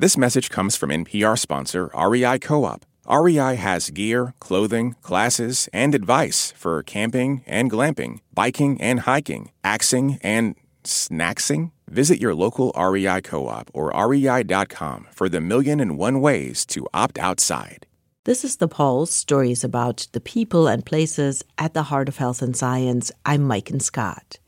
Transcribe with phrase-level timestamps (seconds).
[0.00, 2.86] This message comes from NPR sponsor REI Co op.
[3.10, 10.20] REI has gear, clothing, classes, and advice for camping and glamping, biking and hiking, axing
[10.22, 11.72] and snacksing.
[11.88, 16.86] Visit your local REI co op or rei.com for the million and one ways to
[16.94, 17.84] opt outside.
[18.22, 22.40] This is The Pulse stories about the people and places at the heart of health
[22.40, 23.10] and science.
[23.26, 24.38] I'm Maiken Scott.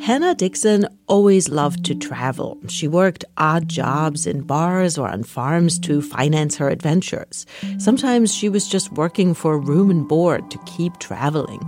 [0.00, 2.58] Hannah Dixon always loved to travel.
[2.68, 7.46] She worked odd jobs in bars or on farms to finance her adventures.
[7.78, 11.60] Sometimes she was just working for room and board to keep traveling.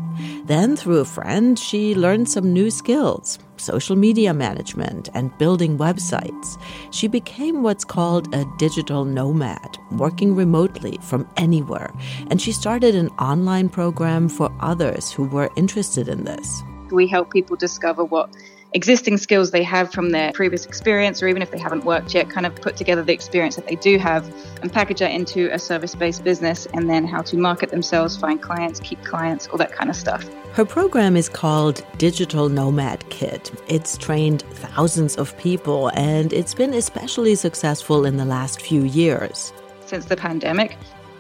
[0.46, 6.60] Then, through a friend, she learned some new skills social media management and building websites.
[6.92, 11.92] She became what's called a digital nomad, working remotely from anywhere.
[12.30, 16.62] And she started an online program for others who were interested in this.
[16.92, 18.30] We help people discover what
[18.74, 22.28] existing skills they have from their previous experience, or even if they haven't worked yet,
[22.28, 24.30] kind of put together the experience that they do have
[24.62, 28.42] and package that into a service based business, and then how to market themselves, find
[28.42, 30.28] clients, keep clients, all that kind of stuff.
[30.52, 33.50] Her program is called Digital Nomad Kit.
[33.68, 39.52] It's trained thousands of people, and it's been especially successful in the last few years.
[39.86, 40.76] Since the pandemic,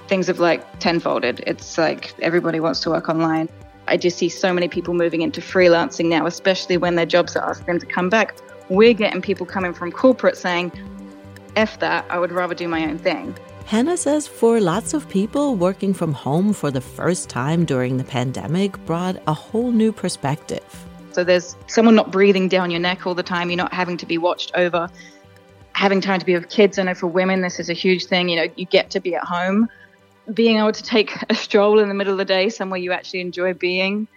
[0.08, 1.44] things have like tenfolded.
[1.46, 3.48] It's like everybody wants to work online.
[3.88, 7.50] I just see so many people moving into freelancing now, especially when their jobs are
[7.50, 8.36] asking them to come back.
[8.68, 10.72] We're getting people coming from corporate saying,
[11.56, 13.36] F that, I would rather do my own thing.
[13.64, 18.04] Hannah says for lots of people, working from home for the first time during the
[18.04, 20.64] pandemic brought a whole new perspective.
[21.12, 24.06] So there's someone not breathing down your neck all the time, you're not having to
[24.06, 24.88] be watched over,
[25.72, 26.78] having time to be with kids.
[26.78, 28.28] I know for women, this is a huge thing.
[28.28, 29.68] You know, you get to be at home
[30.32, 33.20] being able to take a stroll in the middle of the day somewhere you actually
[33.20, 34.08] enjoy being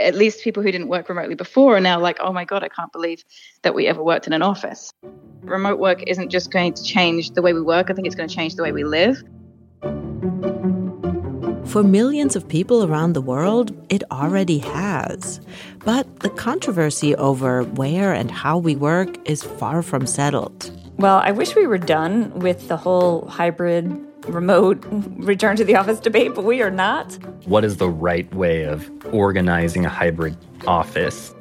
[0.00, 2.68] at least people who didn't work remotely before are now like, oh my God, I
[2.68, 3.24] can't believe
[3.62, 4.92] that we ever worked in an office.
[5.42, 8.28] Remote work isn't just going to change the way we work, I think it's going
[8.28, 9.22] to change the way we live.
[11.68, 15.40] For millions of people around the world, it already has.
[15.84, 20.70] But the controversy over where and how we work is far from settled.
[20.96, 24.84] Well, I wish we were done with the whole hybrid remote
[25.16, 27.18] return to the office debate, but we are not.
[27.46, 31.34] What is the right way of organizing a hybrid office?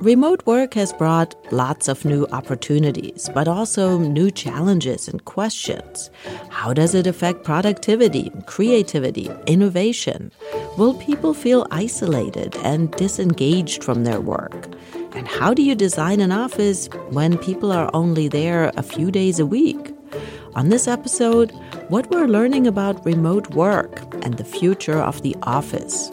[0.00, 6.10] Remote work has brought lots of new opportunities, but also new challenges and questions.
[6.48, 10.32] How does it affect productivity, creativity, innovation?
[10.78, 14.68] Will people feel isolated and disengaged from their work?
[15.12, 19.38] And how do you design an office when people are only there a few days
[19.38, 19.94] a week?
[20.56, 21.52] On this episode,
[21.88, 26.10] what we're learning about remote work and the future of the office.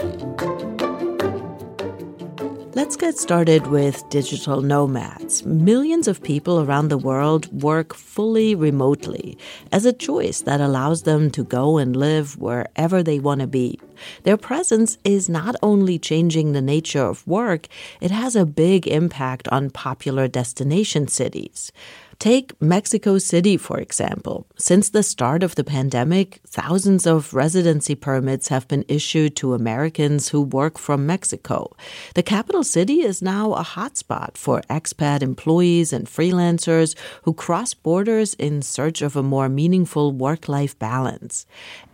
[2.75, 5.43] Let's get started with digital nomads.
[5.43, 9.35] Millions of people around the world work fully remotely
[9.71, 13.79] as a choice that allows them to go and live wherever they want to be.
[14.21, 17.67] Their presence is not only changing the nature of work,
[17.99, 21.71] it has a big impact on popular destination cities.
[22.19, 24.47] Take Mexico City, for example.
[24.57, 30.29] Since the start of the pandemic, thousands of residency permits have been issued to Americans
[30.29, 31.75] who work from Mexico.
[32.15, 38.33] The capital city is now a hotspot for expat employees and freelancers who cross borders
[38.33, 41.45] in search of a more meaningful work life balance.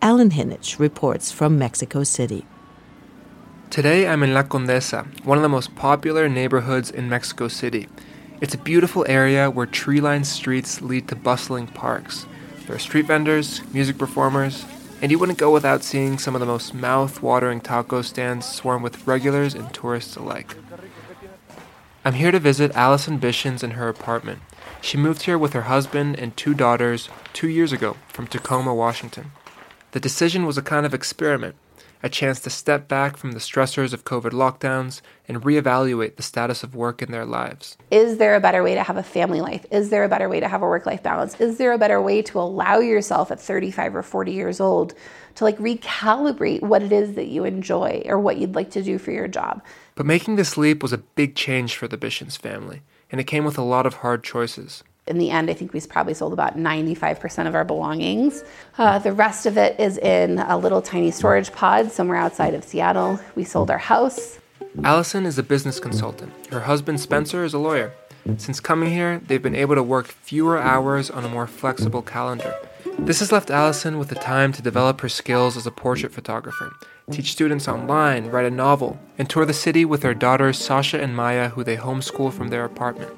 [0.01, 2.45] Alan Hinich reports from Mexico City.
[3.69, 7.89] Today I'm in La Condesa, one of the most popular neighborhoods in Mexico City.
[8.41, 12.25] It's a beautiful area where tree lined streets lead to bustling parks.
[12.65, 14.65] There are street vendors, music performers,
[15.01, 18.81] and you wouldn't go without seeing some of the most mouth watering taco stands swarm
[18.81, 20.55] with regulars and tourists alike.
[22.05, 24.39] I'm here to visit Allison Bishens in her apartment.
[24.81, 29.31] She moved here with her husband and two daughters two years ago from Tacoma, Washington.
[29.91, 31.55] The decision was a kind of experiment
[32.03, 36.61] a chance to step back from the stressors of COVID lockdowns and reevaluate the status
[36.61, 37.77] of work in their lives.
[37.91, 39.65] Is there a better way to have a family life?
[39.71, 41.39] Is there a better way to have a work life balance?
[41.39, 44.93] Is there a better way to allow yourself at 35 or 40 years old
[45.35, 48.97] to like recalibrate what it is that you enjoy or what you'd like to do
[48.97, 49.63] for your job?
[49.95, 53.45] But making this leap was a big change for the Bishens family, and it came
[53.45, 56.57] with a lot of hard choices in the end, I think we probably sold about
[56.57, 58.43] 95% of our belongings.
[58.77, 62.63] Uh, the rest of it is in a little tiny storage pod somewhere outside of
[62.63, 63.19] Seattle.
[63.35, 64.39] We sold our house.
[64.83, 66.31] Allison is a business consultant.
[66.51, 67.93] Her husband Spencer is a lawyer.
[68.37, 72.55] Since coming here, they've been able to work fewer hours on a more flexible calendar.
[72.97, 76.73] This has left Allison with the time to develop her skills as a portrait photographer,
[77.11, 81.15] teach students online, write a novel, and tour the city with their daughters Sasha and
[81.15, 83.11] Maya, who they homeschool from their apartment.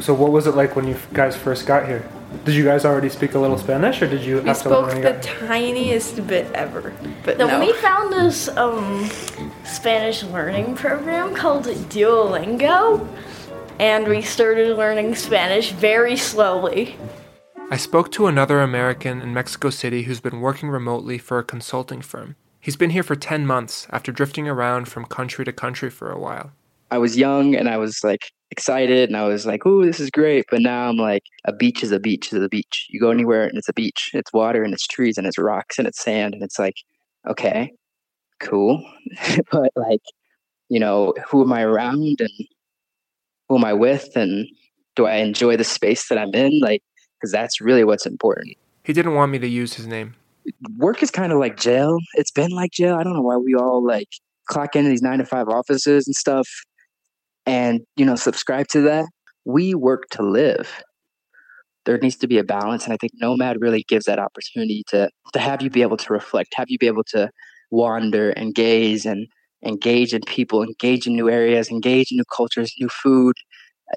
[0.00, 2.08] So, what was it like when you guys first got here?
[2.44, 4.90] Did you guys already speak a little Spanish, or did you We have to learn
[4.90, 5.20] spoke the again?
[5.48, 6.92] tiniest bit ever,
[7.24, 7.60] but Then no.
[7.60, 9.08] we found this um,
[9.64, 13.06] Spanish learning program called Duolingo,
[13.78, 16.96] and we started learning Spanish very slowly.
[17.70, 22.00] I spoke to another American in Mexico City who's been working remotely for a consulting
[22.00, 22.36] firm.
[22.60, 26.18] He's been here for 10 months after drifting around from country to country for a
[26.18, 26.52] while.
[26.92, 30.10] I was young and I was like excited and I was like, "Ooh, this is
[30.10, 32.86] great!" But now I'm like, a beach is a beach is a beach.
[32.90, 34.10] You go anywhere and it's a beach.
[34.12, 36.74] It's water and it's trees and it's rocks and it's sand and it's like,
[37.26, 37.72] okay,
[38.40, 38.84] cool,
[39.50, 40.02] but like,
[40.68, 42.46] you know, who am I around and
[43.48, 44.46] who am I with and
[44.94, 46.60] do I enjoy the space that I'm in?
[46.60, 46.82] Like,
[47.18, 48.54] because that's really what's important.
[48.84, 50.14] He didn't want me to use his name.
[50.76, 51.96] Work is kind of like jail.
[52.16, 52.96] It's been like jail.
[52.96, 54.08] I don't know why we all like
[54.46, 56.46] clock into these nine to five offices and stuff
[57.46, 59.06] and you know subscribe to that
[59.44, 60.82] we work to live.
[61.84, 65.10] There needs to be a balance and i think nomad really gives that opportunity to
[65.32, 67.28] to have you be able to reflect have you be able to
[67.72, 69.26] wander and gaze and
[69.64, 73.34] engage in people engage in new areas engage in new cultures new food.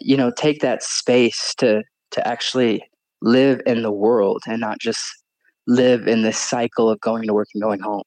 [0.01, 2.83] You know take that space to to actually
[3.21, 4.99] live in the world and not just
[5.67, 8.03] live in this cycle of going to work and going home.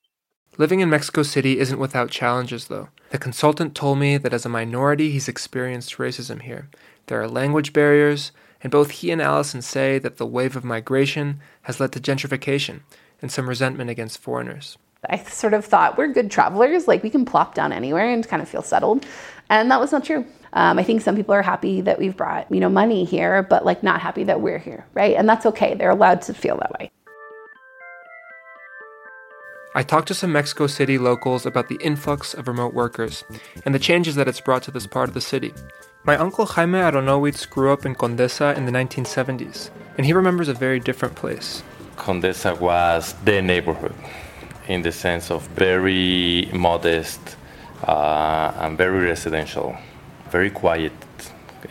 [0.57, 2.89] Living in Mexico City isn't without challenges, though.
[3.11, 6.69] The consultant told me that as a minority, he's experienced racism here.
[7.07, 8.33] There are language barriers,
[8.63, 12.81] and both he and Allison say that the wave of migration has led to gentrification
[13.23, 14.77] and some resentment against foreigners.
[15.09, 18.43] I sort of thought we're good travelers, like we can plop down anywhere and kind
[18.43, 19.07] of feel settled.
[19.49, 20.27] And that was not true.
[20.53, 23.65] Um, I think some people are happy that we've brought, you know, money here, but
[23.65, 25.17] like not happy that we're here, right?
[25.17, 25.75] And that's okay.
[25.75, 26.91] They're allowed to feel that way.
[29.79, 33.23] I talked to some Mexico City locals about the influx of remote workers
[33.65, 35.55] and the changes that it's brought to this part of the city.
[36.03, 40.53] My uncle Jaime Aronowitz grew up in Condesa in the 1970s, and he remembers a
[40.53, 41.63] very different place.
[41.95, 43.95] Condesa was the neighborhood
[44.67, 47.37] in the sense of very modest
[47.85, 49.77] uh, and very residential,
[50.31, 50.91] very quiet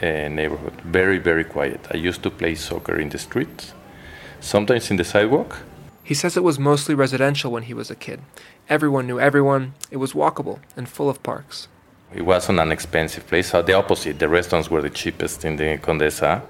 [0.01, 1.85] uh, neighborhood, very, very quiet.
[1.91, 3.73] I used to play soccer in the streets,
[4.39, 5.57] sometimes in the sidewalk.
[6.07, 8.21] He says it was mostly residential when he was a kid.
[8.69, 11.67] Everyone knew everyone, it was walkable and full of parks.
[12.15, 13.49] It wasn't an expensive place.
[13.49, 16.43] So the opposite, the restaurants were the cheapest in the Condesa.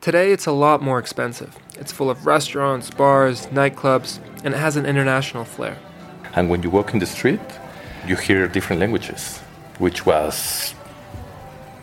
[0.00, 1.58] Today, it's a lot more expensive.
[1.80, 5.78] It's full of restaurants, bars, nightclubs, and it has an international flair.
[6.36, 7.40] And when you walk in the street,
[8.06, 9.40] you hear different languages,
[9.78, 10.76] which was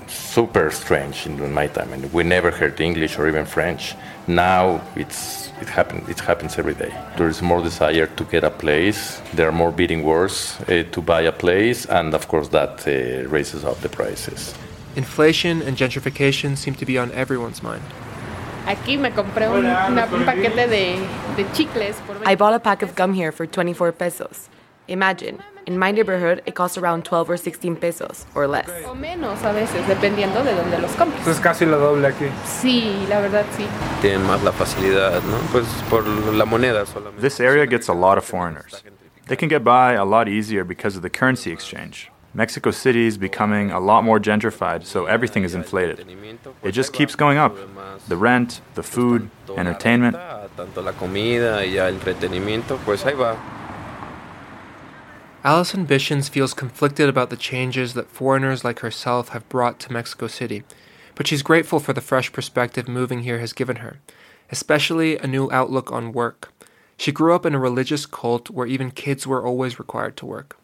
[0.08, 1.92] super strange in my time.
[1.92, 3.94] And we never heard English or even French.
[4.26, 6.10] Now it's it happens.
[6.10, 6.94] It happens every day.
[7.18, 9.22] There is more desire to get a place.
[9.34, 13.28] There are more bidding wars uh, to buy a place, and of course that uh,
[13.30, 14.54] raises up the prices.
[14.96, 17.84] Inflation and gentrification seem to be on everyone's mind.
[18.66, 21.00] Aquí me compré un, una- un paquete de,
[21.38, 21.96] de chicles.
[22.06, 24.50] Por I bought a pack of gum here for 24 pesos.
[24.88, 28.68] Imagine, in my neighborhood, it costs around 12 or 16 pesos, or less.
[28.86, 31.28] o menos a veces, dependiendo de donde los compres.
[31.28, 32.28] Es casi lo doble aquí.
[32.44, 33.68] Sí, la verdad sí.
[34.02, 35.38] Tienen más la facilidad, ¿no?
[35.52, 37.22] Pues por la moneda solamente.
[37.22, 38.84] This area gets a lot of foreigners.
[39.28, 42.10] They can get by a lot easier because of the currency exchange.
[42.34, 46.06] Mexico City is becoming a lot more gentrified, so everything is inflated.
[46.64, 47.56] It just keeps going up.
[48.08, 50.16] The rent, the food, entertainment.
[50.58, 53.36] Tanto la comida y ya el entretenimiento, pues ahí va.
[55.42, 60.28] Allison Bishens feels conflicted about the changes that foreigners like herself have brought to Mexico
[60.28, 60.64] City,
[61.16, 64.00] but she's grateful for the fresh perspective moving here has given her,
[64.52, 66.52] especially a new outlook on work.
[66.98, 70.58] She grew up in a religious cult where even kids were always required to work.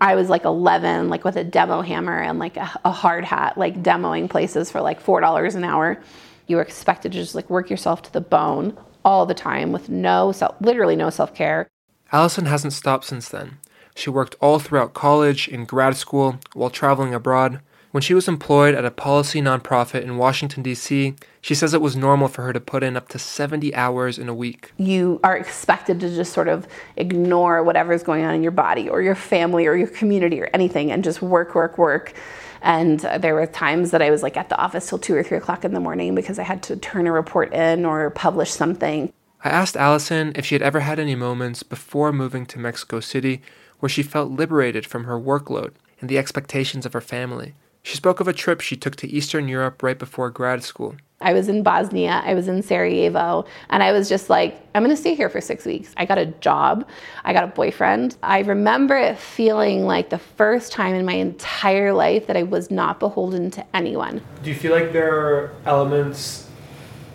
[0.00, 3.56] I was like 11, like with a demo hammer and like a, a hard hat,
[3.56, 6.02] like demoing places for like $4 an hour.
[6.48, 9.88] You were expected to just like work yourself to the bone all the time with
[9.88, 11.68] no self, literally no self care.
[12.10, 13.58] Allison hasn't stopped since then.
[13.96, 17.60] She worked all throughout college, in grad school, while traveling abroad.
[17.92, 21.96] When she was employed at a policy nonprofit in Washington, D.C., she says it was
[21.96, 24.70] normal for her to put in up to 70 hours in a week.
[24.76, 29.00] You are expected to just sort of ignore whatever's going on in your body or
[29.00, 32.12] your family or your community or anything and just work, work, work.
[32.60, 35.22] And uh, there were times that I was like at the office till two or
[35.22, 38.50] three o'clock in the morning because I had to turn a report in or publish
[38.50, 39.10] something.
[39.42, 43.40] I asked Allison if she had ever had any moments before moving to Mexico City
[43.80, 47.54] where she felt liberated from her workload and the expectations of her family.
[47.82, 50.96] She spoke of a trip she took to Eastern Europe right before grad school.
[51.20, 54.96] I was in Bosnia, I was in Sarajevo, and I was just like, I'm gonna
[54.96, 55.94] stay here for six weeks.
[55.96, 56.86] I got a job,
[57.24, 58.16] I got a boyfriend.
[58.22, 62.70] I remember it feeling like the first time in my entire life that I was
[62.70, 64.20] not beholden to anyone.
[64.42, 66.50] Do you feel like there are elements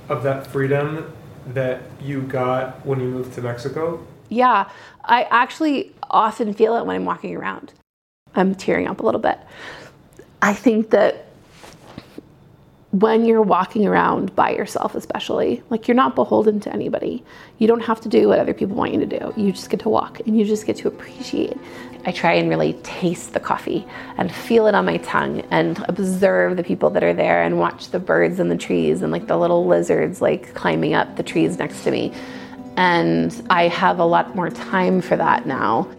[0.10, 1.13] of that freedom
[1.48, 4.06] that you got when you moved to Mexico?
[4.32, 4.70] Yeah,
[5.04, 7.74] I actually often feel it when I'm walking around.
[8.34, 9.38] I'm tearing up a little bit.
[10.42, 11.26] I think that
[12.92, 17.26] when you're walking around by yourself, especially, like you're not beholden to anybody.
[17.58, 19.34] You don't have to do what other people want you to do.
[19.36, 21.58] You just get to walk and you just get to appreciate.
[22.06, 23.86] I try and really taste the coffee
[24.18, 27.90] and feel it on my tongue and observe the people that are there and watch
[27.90, 31.60] the birds in the trees and like the little lizards like climbing up the trees
[31.60, 32.14] next to me.
[32.78, 35.90] And I have a lot more time for that now.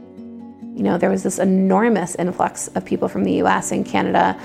[0.75, 4.41] You know, there was this enormous influx of people from the US and Canada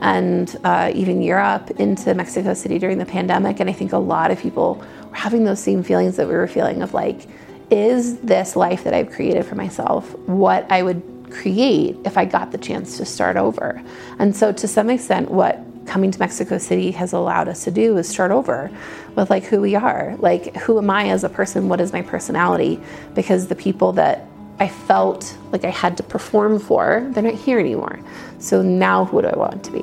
[0.00, 3.60] and uh, even Europe into Mexico City during the pandemic.
[3.60, 6.46] And I think a lot of people were having those same feelings that we were
[6.46, 7.26] feeling of like,
[7.70, 12.50] is this life that I've created for myself what I would create if I got
[12.50, 13.80] the chance to start over?
[14.18, 15.58] And so, to some extent, what
[15.90, 18.70] coming to Mexico City has allowed us to do is start over
[19.16, 20.14] with like who we are.
[20.18, 21.68] Like, who am I as a person?
[21.68, 22.80] What is my personality?
[23.14, 24.26] Because the people that
[24.60, 27.98] I felt like I had to perform for, they're not here anymore.
[28.38, 29.82] So now who do I want to be?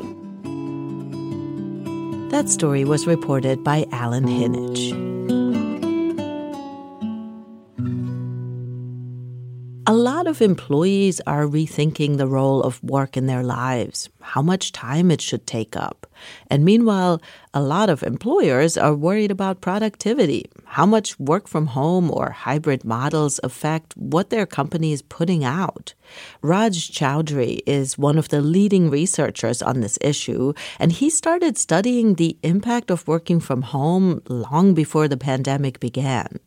[2.30, 5.07] That story was reported by Alan Hinnage.
[9.90, 14.74] A lot of employees are rethinking the role of work in their lives, how much
[14.74, 16.06] time it should take up.
[16.52, 17.22] And meanwhile,
[17.54, 22.84] a lot of employers are worried about productivity, how much work from home or hybrid
[22.84, 25.94] models affect what their company is putting out.
[26.42, 32.16] Raj Choudhury is one of the leading researchers on this issue, and he started studying
[32.16, 36.40] the impact of working from home long before the pandemic began.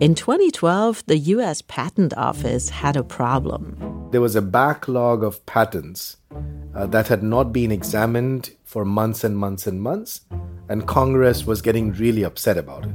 [0.00, 4.08] In 2012, the US Patent Office had a problem.
[4.10, 6.16] There was a backlog of patents
[6.74, 10.22] uh, that had not been examined for months and months and months,
[10.68, 12.94] and Congress was getting really upset about it.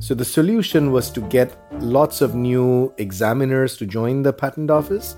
[0.00, 5.16] So the solution was to get lots of new examiners to join the patent office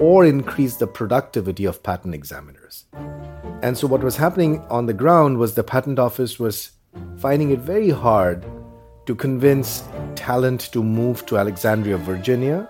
[0.00, 2.86] or increase the productivity of patent examiners.
[3.62, 6.70] And so what was happening on the ground was the patent office was
[7.18, 8.46] finding it very hard
[9.06, 9.84] to convince
[10.14, 12.68] talent to move to Alexandria, Virginia,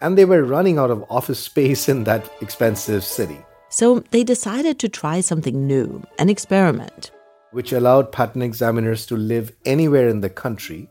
[0.00, 3.38] and they were running out of office space in that expensive city.
[3.68, 7.10] So they decided to try something new, an experiment.
[7.50, 10.88] Which allowed patent examiners to live anywhere in the country.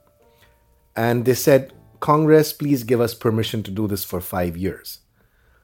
[0.96, 5.00] And they said, Congress, please give us permission to do this for five years.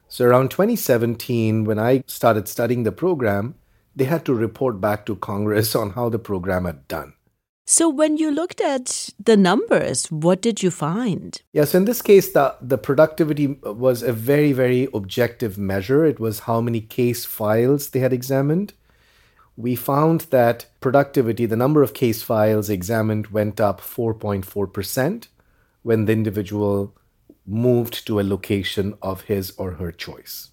[0.08, 3.56] So around 2017, when I started studying the program,
[3.96, 7.14] they had to report back to Congress on how the program had done.
[7.72, 11.40] So when you looked at the numbers, what did you find?
[11.54, 16.04] Yes, in this case, the, the productivity was a very, very objective measure.
[16.04, 18.74] It was how many case files they had examined.
[19.56, 25.28] We found that productivity, the number of case files examined, went up 4.4%
[25.84, 26.98] when the individual
[27.46, 30.50] moved to a location of his or her choice.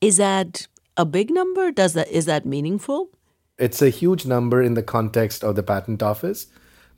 [0.00, 1.72] Is that a big number?
[1.72, 3.10] Does that is that meaningful?
[3.58, 6.46] It's a huge number in the context of the patent office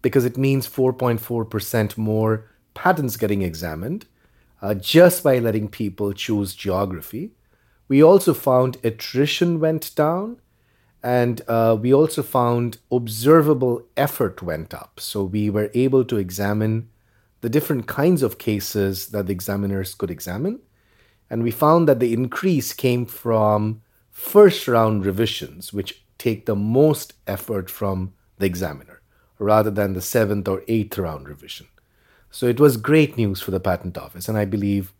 [0.03, 4.07] because it means 4.4% more patents getting examined
[4.61, 7.33] uh, just by letting people choose geography.
[7.89, 10.39] We also found attrition went down
[11.03, 15.01] and uh, we also found observable effort went up.
[15.01, 16.91] So we were able to examine
[17.41, 20.61] the different kinds of cases that the examiners could examine.
[21.31, 27.15] And we found that the increase came from first round revisions, which take the most
[27.27, 29.01] effort from the examiner
[29.39, 31.67] rather than the seventh or eighth round revision.
[32.31, 34.93] So it was great news for the patent office, and I believe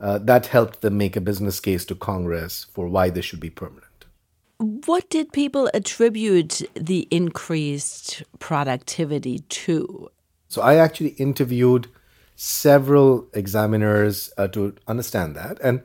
[0.00, 3.50] uh, that helped them make a business case to Congress for why they should be
[3.50, 4.06] permanent.
[4.58, 10.08] What did people attribute the increased productivity to?
[10.48, 11.88] So I actually interviewed
[12.36, 15.82] several examiners uh, to understand that, and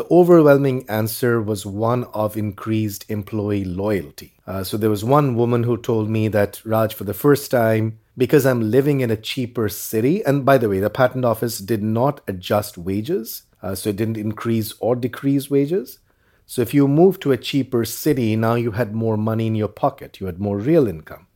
[0.00, 4.32] the overwhelming answer was one of increased employee loyalty.
[4.46, 7.98] Uh, so there was one woman who told me that, Raj, for the first time,
[8.16, 11.82] because I'm living in a cheaper city, and by the way, the patent office did
[11.82, 15.98] not adjust wages, uh, so it didn't increase or decrease wages.
[16.46, 19.68] So if you moved to a cheaper city, now you had more money in your
[19.68, 21.26] pocket, you had more real income.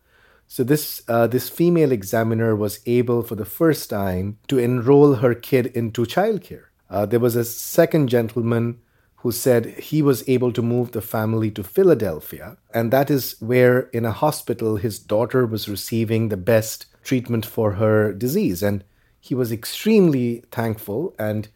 [0.47, 5.35] So this uh, this female examiner was able for the first time to enroll her
[5.35, 6.69] kid into childcare.
[6.91, 8.79] Uh, there was a second gentleman
[9.17, 13.89] who said he was able to move the family to Philadelphia, and that is where,
[13.95, 18.63] in a hospital, his daughter was receiving the best treatment for her disease.
[18.63, 18.85] And
[19.21, 21.15] he was extremely thankful.
[21.19, 21.49] And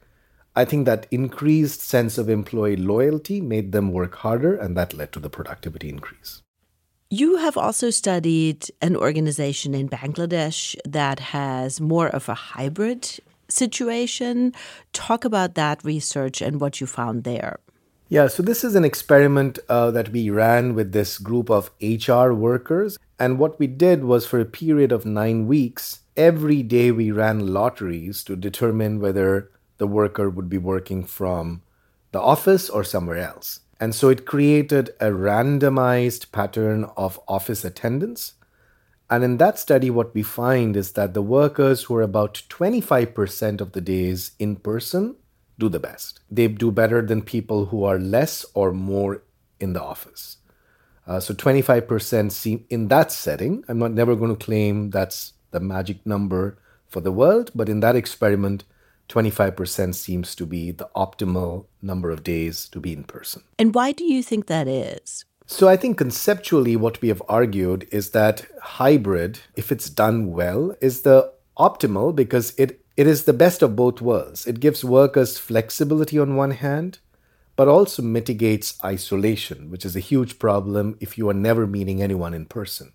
[0.56, 5.12] I think that increased sense of employee loyalty made them work harder, and that led
[5.12, 6.42] to the productivity increase.
[7.10, 14.54] You have also studied an organization in Bangladesh that has more of a hybrid situation.
[14.92, 17.60] Talk about that research and what you found there.
[18.10, 22.32] Yeah, so this is an experiment uh, that we ran with this group of HR
[22.32, 22.98] workers.
[23.18, 27.52] And what we did was for a period of nine weeks, every day we ran
[27.52, 31.62] lotteries to determine whether the worker would be working from
[32.12, 33.60] the office or somewhere else.
[33.78, 38.34] And so it created a randomized pattern of office attendance.
[39.10, 43.60] And in that study, what we find is that the workers who are about 25%
[43.60, 45.16] of the days in person
[45.58, 46.20] do the best.
[46.30, 49.22] They do better than people who are less or more
[49.58, 50.36] in the office.
[51.06, 53.64] Uh, so 25% seem in that setting.
[53.66, 57.80] I'm not never going to claim that's the magic number for the world, but in
[57.80, 58.64] that experiment,
[59.08, 63.42] 25% seems to be the optimal number of days to be in person.
[63.58, 65.24] And why do you think that is?
[65.50, 70.76] So, I think conceptually, what we have argued is that hybrid, if it's done well,
[70.82, 74.46] is the optimal because it it is the best of both worlds.
[74.46, 76.98] It gives workers flexibility on one hand,
[77.56, 82.34] but also mitigates isolation, which is a huge problem if you are never meeting anyone
[82.34, 82.92] in person.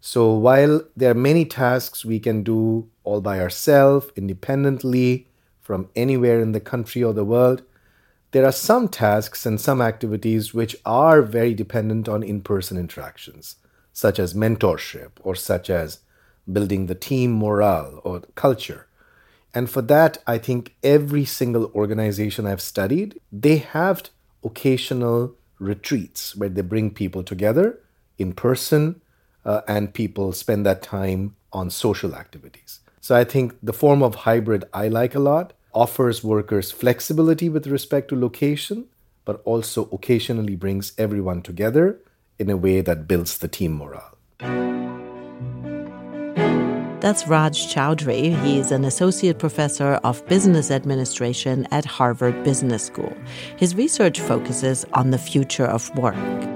[0.00, 5.26] So while there are many tasks we can do all by ourselves, independently,
[5.60, 7.62] from anywhere in the country or the world,
[8.34, 13.54] there are some tasks and some activities which are very dependent on in person interactions,
[13.92, 16.00] such as mentorship or such as
[16.52, 18.88] building the team morale or culture.
[19.54, 24.10] And for that, I think every single organization I've studied, they have
[24.42, 27.78] occasional retreats where they bring people together
[28.18, 29.00] in person
[29.44, 32.80] uh, and people spend that time on social activities.
[33.00, 37.66] So I think the form of hybrid I like a lot offers workers flexibility with
[37.66, 38.86] respect to location,
[39.24, 42.00] but also occasionally brings everyone together
[42.38, 44.16] in a way that builds the team morale.
[47.00, 48.34] That's Raj Choudhury.
[48.42, 53.14] He is an associate professor of business administration at Harvard Business School.
[53.58, 56.53] His research focuses on the future of work.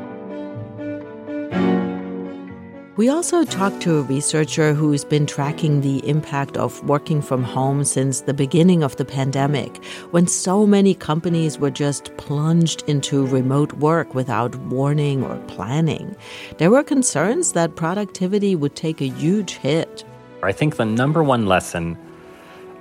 [2.98, 7.84] We also talked to a researcher who's been tracking the impact of working from home
[7.84, 9.76] since the beginning of the pandemic,
[10.11, 16.16] when so many companies were just plunged into remote work without warning or planning.
[16.56, 20.02] There were concerns that productivity would take a huge hit.
[20.42, 21.96] I think the number one lesson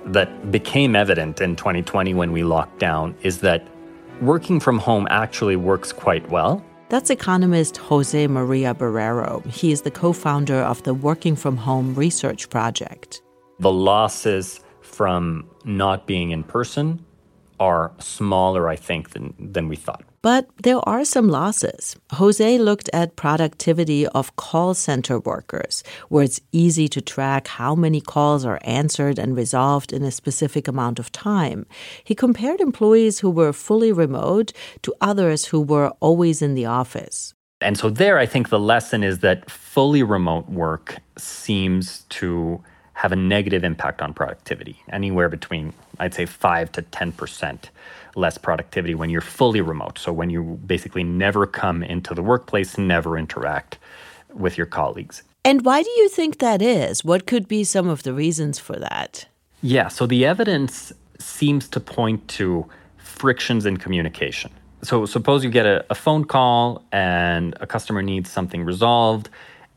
[0.06, 3.68] that became evident in 2020 when we locked down is that
[4.20, 6.66] working from home actually works quite well.
[6.90, 9.46] That's economist Jose Maria Barrero.
[9.46, 13.22] He is the co founder of the Working from Home Research Project.
[13.60, 17.04] The losses from not being in person
[17.60, 20.04] are smaller, I think, than, than we thought.
[20.28, 21.96] But there are some losses.
[22.12, 28.02] Jose looked at productivity of call center workers, where it's easy to track how many
[28.02, 31.66] calls are answered and resolved in a specific amount of time.
[32.04, 37.34] He compared employees who were fully remote to others who were always in the office.
[37.62, 42.62] And so, there, I think the lesson is that fully remote work seems to
[42.96, 47.70] have a negative impact on productivity, anywhere between, I'd say, 5 to 10%
[48.18, 50.00] less productivity when you're fully remote.
[50.00, 53.78] So when you basically never come into the workplace, never interact
[54.34, 55.24] with your colleagues.
[55.46, 57.06] And why do you think that is?
[57.06, 59.28] What could be some of the reasons for that?
[59.62, 62.66] Yeah, so the evidence seems to point to
[62.98, 64.52] frictions in communication.
[64.84, 69.30] So suppose you get a, a phone call and a customer needs something resolved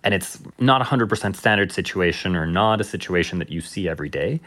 [0.03, 4.09] and it's not a 100% standard situation or not a situation that you see every
[4.09, 4.40] day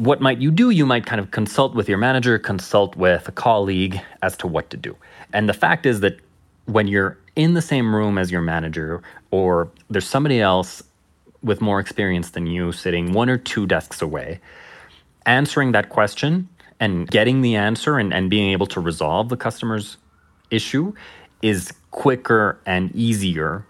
[0.00, 0.70] what might you do?
[0.70, 4.70] You might kind of consult with your manager, consult with a colleague as to what
[4.70, 4.96] to do.
[5.34, 6.18] And the fact is that
[6.64, 10.82] when you're in the same room as your manager, or there's somebody else
[11.42, 14.40] with more experience than you sitting one or two desks away,
[15.26, 16.48] answering that question
[16.80, 19.98] and getting the answer and, and being able to resolve the customer's
[20.50, 20.94] issue
[21.42, 23.66] is quicker and easier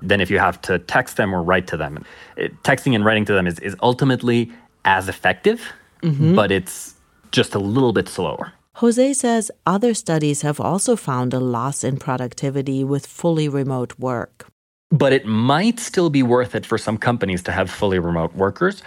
[0.00, 2.04] than if you have to text them or write to them.
[2.36, 4.50] It, texting and writing to them is, is ultimately
[4.84, 5.62] as effective,
[6.02, 6.34] mm-hmm.
[6.34, 6.94] but it's
[7.30, 8.52] just a little bit slower.
[8.76, 14.46] Jose says other studies have also found a loss in productivity with fully remote work.
[14.90, 18.82] But it might still be worth it for some companies to have fully remote workers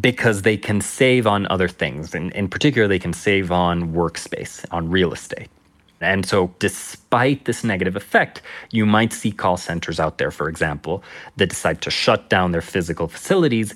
[0.00, 2.14] because they can save on other things.
[2.14, 5.48] In, in particular, they can save on workspace, on real estate.
[6.00, 11.04] And so, despite this negative effect, you might see call centers out there, for example,
[11.36, 13.74] that decide to shut down their physical facilities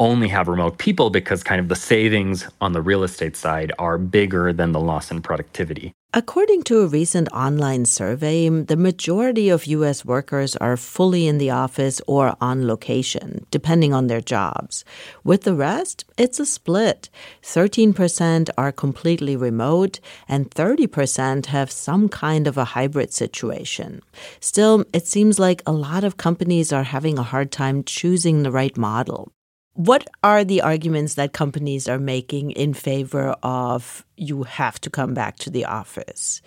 [0.00, 3.98] only have remote people because kind of the savings on the real estate side are
[3.98, 5.92] bigger than the loss in productivity.
[6.14, 10.06] According to a recent online survey, the majority of U.S.
[10.06, 14.86] workers are fully in the office or on location, depending on their jobs.
[15.22, 17.10] With the rest, it's a split.
[17.42, 24.00] 13% are completely remote, and 30% have some kind of a hybrid situation.
[24.40, 28.50] Still, it seems like a lot of companies are having a hard time choosing the
[28.50, 29.30] right model.
[29.78, 35.14] What are the arguments that companies are making in favor of you have to come
[35.14, 36.42] back to the office?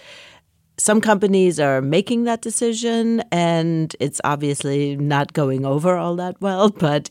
[0.77, 6.69] Some companies are making that decision, and it's obviously not going over all that well,
[6.87, 7.09] but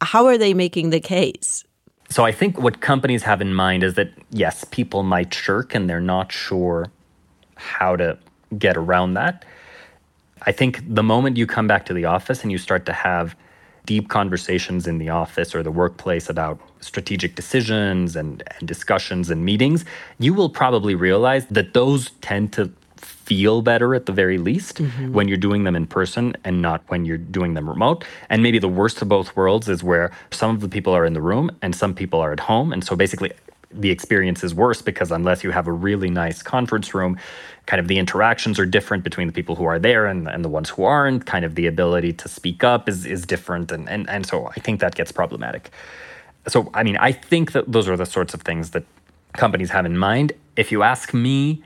[0.00, 1.64] how are they making the case?
[2.08, 5.90] So I think what companies have in mind is that, yes, people might shirk and
[5.90, 6.86] they're not sure
[7.56, 8.16] how to
[8.56, 9.44] get around that.
[10.42, 13.34] I think the moment you come back to the office and you start to have
[13.88, 19.46] deep conversations in the office or the workplace about strategic decisions and, and discussions and
[19.46, 19.82] meetings,
[20.18, 25.12] you will probably realize that those tend to feel better at the very least mm-hmm.
[25.14, 28.04] when you're doing them in person and not when you're doing them remote.
[28.28, 31.14] And maybe the worst of both worlds is where some of the people are in
[31.14, 32.74] the room and some people are at home.
[32.74, 33.32] And so basically,
[33.70, 37.18] the experience is worse because unless you have a really nice conference room,
[37.66, 40.48] kind of the interactions are different between the people who are there and, and the
[40.48, 41.26] ones who aren't.
[41.26, 43.70] Kind of the ability to speak up is, is different.
[43.70, 45.70] And, and, and so I think that gets problematic.
[46.46, 48.84] So, I mean, I think that those are the sorts of things that
[49.34, 50.32] companies have in mind.
[50.56, 51.62] If you ask me,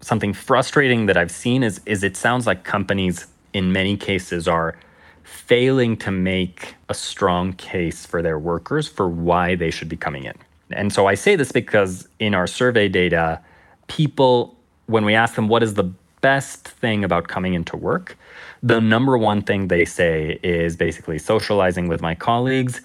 [0.00, 4.76] something frustrating that I've seen is, is it sounds like companies in many cases are
[5.22, 10.24] failing to make a strong case for their workers for why they should be coming
[10.24, 10.34] in.
[10.70, 13.40] And so I say this because in our survey data,
[13.86, 18.16] people when we ask them what is the best thing about coming into work,
[18.62, 22.80] the number one thing they say is basically socializing with my colleagues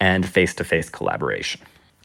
[0.00, 1.60] and face to face collaboration.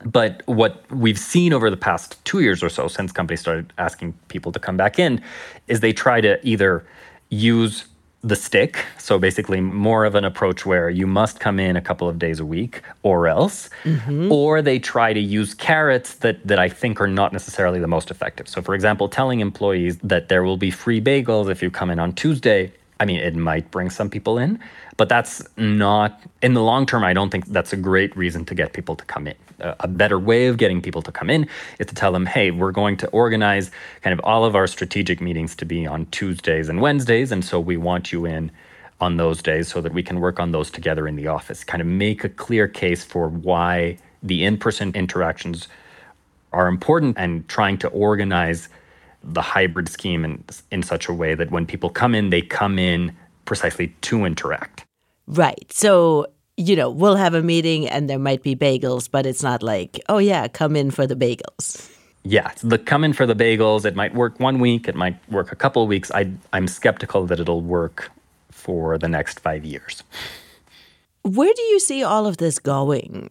[0.05, 4.13] But what we've seen over the past two years or so, since companies started asking
[4.27, 5.21] people to come back in,
[5.67, 6.85] is they try to either
[7.29, 7.85] use
[8.23, 8.83] the stick.
[8.97, 12.39] So basically, more of an approach where you must come in a couple of days
[12.39, 13.69] a week or else.
[13.83, 14.31] Mm-hmm.
[14.31, 18.11] Or they try to use carrots that, that I think are not necessarily the most
[18.11, 18.47] effective.
[18.47, 21.99] So, for example, telling employees that there will be free bagels if you come in
[21.99, 22.71] on Tuesday.
[22.99, 24.59] I mean, it might bring some people in,
[24.97, 28.55] but that's not, in the long term, I don't think that's a great reason to
[28.55, 29.35] get people to come in.
[29.59, 31.47] A better way of getting people to come in
[31.79, 35.21] is to tell them, hey, we're going to organize kind of all of our strategic
[35.21, 37.31] meetings to be on Tuesdays and Wednesdays.
[37.31, 38.51] And so we want you in
[38.99, 41.63] on those days so that we can work on those together in the office.
[41.63, 45.67] Kind of make a clear case for why the in person interactions
[46.51, 48.69] are important and trying to organize
[49.27, 52.79] the hybrid scheme in, in such a way that when people come in, they come
[52.79, 54.85] in precisely to interact.
[55.27, 55.71] Right.
[55.71, 59.61] So, you know, we'll have a meeting and there might be bagels, but it's not
[59.61, 61.91] like, oh, yeah, come in for the bagels.
[62.23, 65.51] Yeah, the come in for the bagels, it might work one week, it might work
[65.51, 66.11] a couple of weeks.
[66.11, 68.11] I, I'm skeptical that it'll work
[68.51, 70.03] for the next five years.
[71.23, 73.29] Where do you see all of this going?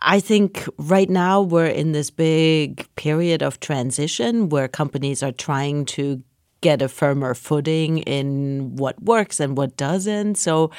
[0.00, 5.84] I think right now we're in this big period of transition where companies are trying
[5.86, 6.22] to
[6.60, 10.36] get a firmer footing in what works and what doesn't.
[10.36, 10.70] So,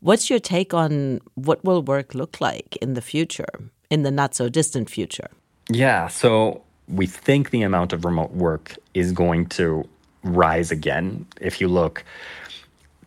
[0.00, 4.34] what's your take on what will work look like in the future, in the not
[4.34, 5.30] so distant future?
[5.70, 6.08] Yeah.
[6.08, 9.88] So, we think the amount of remote work is going to
[10.22, 12.04] rise again if you look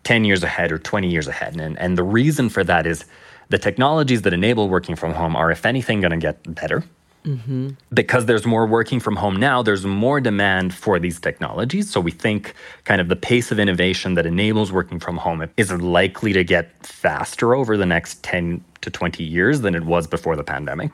[0.03, 1.59] 10 years ahead or 20 years ahead.
[1.59, 3.05] And, and the reason for that is
[3.49, 6.83] the technologies that enable working from home are, if anything, going to get better.
[7.25, 7.71] Mm-hmm.
[7.93, 11.89] Because there's more working from home now, there's more demand for these technologies.
[11.89, 12.53] So we think
[12.85, 16.71] kind of the pace of innovation that enables working from home is likely to get
[16.85, 20.91] faster over the next 10 to 20 years than it was before the pandemic.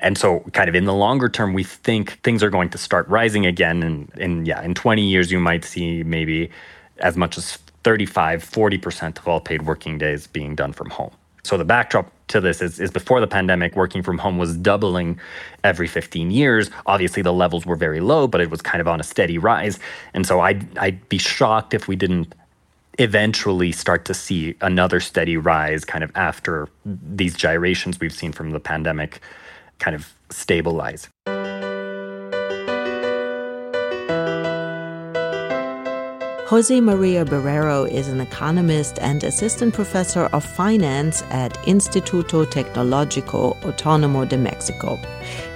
[0.00, 3.06] And so, kind of in the longer term, we think things are going to start
[3.08, 3.84] rising again.
[3.84, 6.50] And, and yeah, in 20 years, you might see maybe
[6.98, 11.12] as much as 35, 40% of all paid working days being done from home.
[11.44, 15.18] So the backdrop to this is, is before the pandemic, working from home was doubling
[15.64, 16.70] every 15 years.
[16.86, 19.78] Obviously, the levels were very low, but it was kind of on a steady rise.
[20.14, 22.34] And so I'd, I'd be shocked if we didn't
[22.98, 28.50] eventually start to see another steady rise kind of after these gyrations we've seen from
[28.50, 29.20] the pandemic
[29.78, 31.08] kind of stabilize.
[36.52, 44.28] Jose Maria Barrero is an economist and assistant professor of finance at Instituto Tecnológico Autónomo
[44.28, 44.98] de Mexico.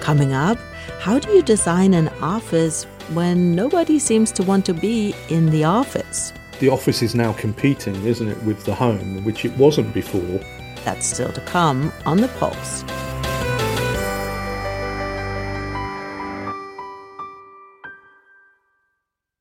[0.01, 0.57] Coming up,
[0.99, 5.65] how do you design an office when nobody seems to want to be in the
[5.65, 6.33] office?
[6.61, 10.41] The office is now competing, isn't it, with the home, which it wasn't before.
[10.87, 12.85] That's still to come on the Pulse.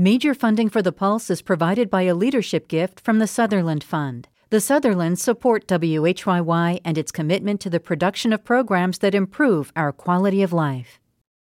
[0.00, 4.28] Major funding for The Pulse is provided by a leadership gift from the Sutherland Fund.
[4.48, 9.92] The Sutherlands support WHYY and its commitment to the production of programs that improve our
[9.92, 11.00] quality of life.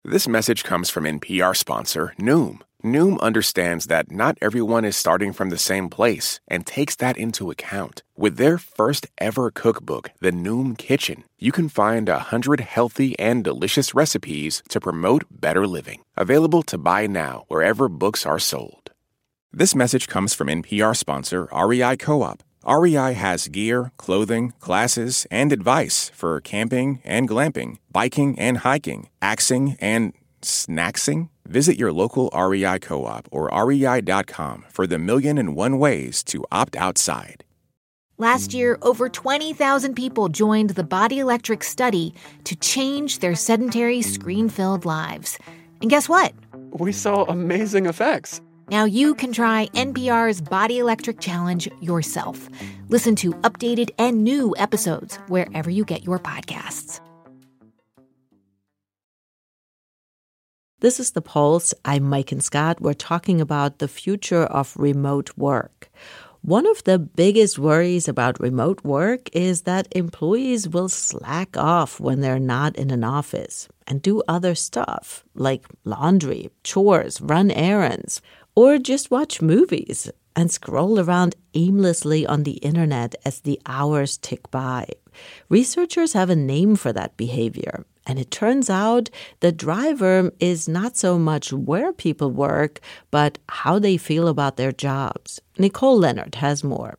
[0.09, 2.61] This message comes from NPR sponsor Noom.
[2.81, 7.51] Noom understands that not everyone is starting from the same place and takes that into
[7.51, 8.03] account.
[8.15, 13.43] With their first ever cookbook, The Noom Kitchen, you can find a hundred healthy and
[13.43, 16.05] delicious recipes to promote better living.
[16.15, 18.91] Available to buy now wherever books are sold.
[19.51, 22.43] This message comes from NPR sponsor REI Co op.
[22.67, 29.77] REI has gear, clothing, classes, and advice for camping and glamping, biking and hiking, axing
[29.79, 31.29] and snacksing.
[31.45, 36.43] Visit your local REI co op or rei.com for the million and one ways to
[36.51, 37.45] opt outside.
[38.19, 44.49] Last year, over 20,000 people joined the Body Electric study to change their sedentary, screen
[44.49, 45.37] filled lives.
[45.81, 46.33] And guess what?
[46.71, 48.41] We saw amazing effects.
[48.69, 52.49] Now you can try NPR's Body Electric Challenge yourself.
[52.89, 56.99] Listen to updated and new episodes wherever you get your podcasts.
[60.81, 61.73] This is The Pulse.
[61.85, 62.81] I'm Maiken Scott.
[62.81, 65.89] We're talking about the future of remote work.
[66.41, 72.21] One of the biggest worries about remote work is that employees will slack off when
[72.21, 78.21] they're not in an office and do other stuff like laundry, chores, run errands,
[78.57, 84.49] or just watch movies and scroll around aimlessly on the internet as the hours tick
[84.49, 84.87] by.
[85.47, 90.97] Researchers have a name for that behavior, and it turns out the driver is not
[90.97, 92.79] so much where people work,
[93.11, 95.39] but how they feel about their jobs.
[95.59, 96.97] Nicole Leonard has more.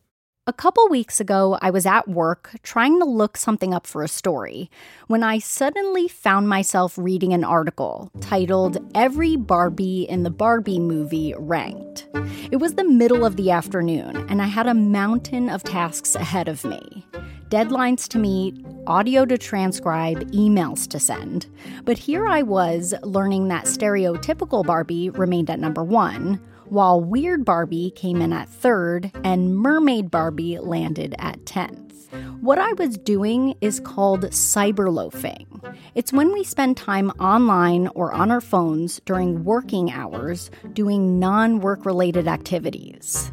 [0.49, 4.07] A couple weeks ago, I was at work trying to look something up for a
[4.07, 4.71] story
[5.05, 11.35] when I suddenly found myself reading an article titled Every Barbie in the Barbie Movie
[11.37, 12.07] Ranked.
[12.51, 16.47] It was the middle of the afternoon, and I had a mountain of tasks ahead
[16.47, 17.05] of me
[17.49, 21.47] deadlines to meet, audio to transcribe, emails to send.
[21.83, 27.91] But here I was learning that stereotypical Barbie remained at number one, while Weird Barbie
[27.91, 31.89] came in at third and Mermaid Barbie landed at 10th.
[32.41, 35.45] What I was doing is called cyberloafing.
[35.93, 41.59] It's when we spend time online or on our phones during working hours doing non
[41.59, 43.31] work related activities.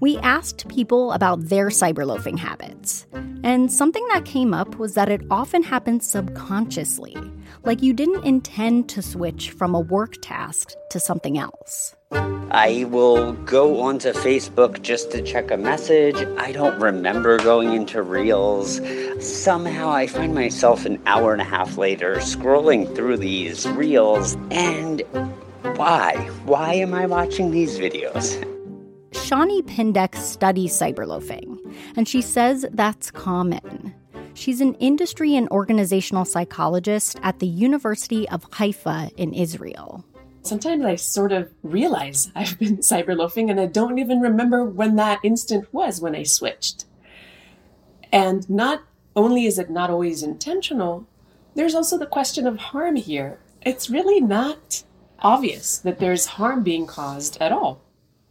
[0.00, 3.06] We asked people about their cyberloafing habits,
[3.44, 7.16] and something that came up was that it often happens subconsciously,
[7.64, 11.94] like you didn't intend to switch from a work task to something else.
[12.52, 16.16] I will go onto Facebook just to check a message.
[16.36, 18.80] I don't remember going into Reels.
[19.20, 25.00] Somehow I find myself an hour and a half later scrolling through these Reels, and
[25.76, 26.16] why?
[26.44, 28.44] Why am I watching these videos?
[29.12, 31.56] Shani Pindek studies cyberloafing,
[31.96, 33.94] and she says that's common.
[34.34, 40.04] She's an industry and organizational psychologist at the University of Haifa in Israel.
[40.42, 45.20] Sometimes I sort of realize I've been cyberloafing and I don't even remember when that
[45.22, 46.84] instant was when I switched.
[48.12, 48.82] And not
[49.14, 51.06] only is it not always intentional,
[51.54, 53.38] there's also the question of harm here.
[53.62, 54.82] It's really not
[55.20, 57.82] obvious that there's harm being caused at all.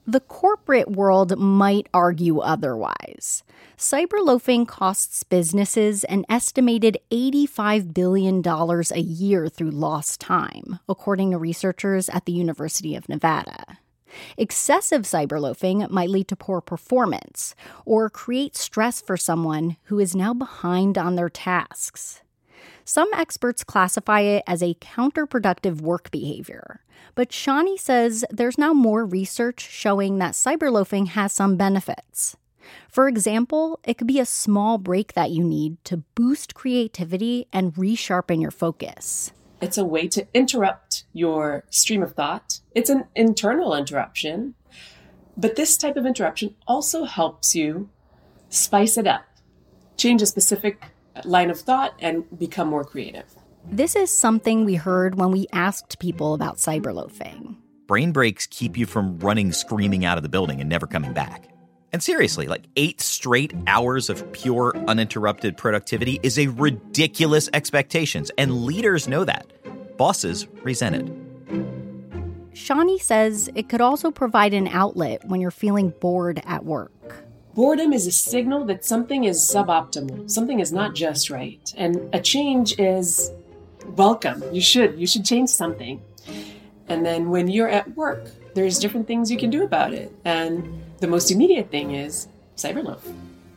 [0.10, 3.44] The corporate world might argue otherwise.
[3.78, 12.10] Cyberloafing costs businesses an estimated $85 billion a year through lost time, according to researchers
[12.10, 13.78] at the University of Nevada.
[14.36, 17.54] Excessive cyberloafing might lead to poor performance
[17.86, 22.24] or create stress for someone who is now behind on their tasks.
[22.90, 26.82] Some experts classify it as a counterproductive work behavior.
[27.14, 32.36] But Shani says there's now more research showing that cyberloafing has some benefits.
[32.90, 37.76] For example, it could be a small break that you need to boost creativity and
[37.76, 39.34] resharpen your focus.
[39.62, 42.60] It's a way to interrupt your stream of thought.
[42.74, 44.56] It's an internal interruption.
[45.38, 47.90] But this type of interruption also helps you
[48.50, 49.28] spice it up,
[49.96, 50.82] change a specific
[51.26, 53.26] line of thought, and become more creative.
[53.72, 57.56] This is something we heard when we asked people about cyberloafing.
[57.88, 61.50] Brain breaks keep you from running screaming out of the building and never coming back.
[61.92, 68.64] And seriously, like eight straight hours of pure, uninterrupted productivity is a ridiculous expectation, and
[68.66, 69.52] leaders know that.
[69.98, 72.54] Bosses resent it.
[72.54, 77.24] Shani says it could also provide an outlet when you're feeling bored at work.
[77.56, 82.20] Boredom is a signal that something is suboptimal, something is not just right, and a
[82.20, 83.32] change is
[83.96, 84.44] welcome.
[84.54, 86.02] You should you should change something.
[86.88, 90.12] And then when you're at work, there's different things you can do about it.
[90.26, 93.02] And the most immediate thing is cyberloaf.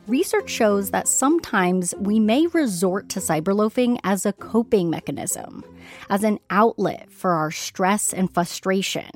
[0.07, 5.65] Research shows that sometimes we may resort to cyberloafing as a coping mechanism,
[6.11, 9.11] as an outlet for our stress and frustration,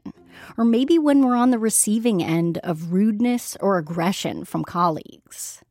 [0.56, 5.62] or maybe when we're on the receiving end of rudeness or aggression from colleagues.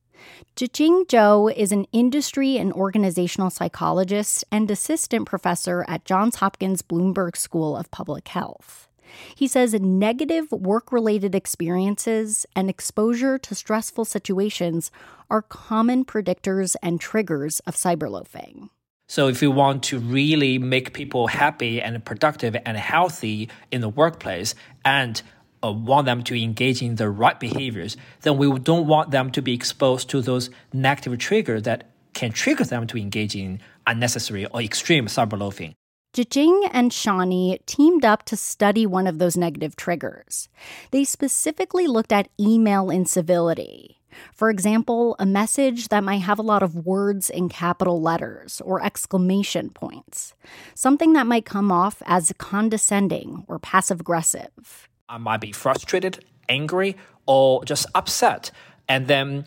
[0.56, 7.36] Zhiqing Zhou is an industry and organizational psychologist and assistant professor at Johns Hopkins Bloomberg
[7.36, 8.88] School of Public Health.
[9.36, 14.92] He says negative work related experiences and exposure to stressful situations
[15.30, 18.70] are common predictors and triggers of cyberloafing.
[19.08, 23.90] So, if we want to really make people happy and productive and healthy in the
[23.90, 25.22] workplace and
[25.64, 29.42] uh, want them to engage in the right behaviors, then we don't want them to
[29.42, 34.62] be exposed to those negative triggers that can trigger them to engage in unnecessary or
[34.62, 35.74] extreme cyberloafing.
[36.16, 40.48] Zhiqing and Shani teamed up to study one of those negative triggers.
[40.92, 44.00] They specifically looked at email incivility.
[44.34, 48.84] For example, a message that might have a lot of words in capital letters or
[48.84, 50.34] exclamation points,
[50.74, 54.88] something that might come off as condescending or passive aggressive.
[55.08, 58.52] I might be frustrated, angry, or just upset.
[58.88, 59.46] And then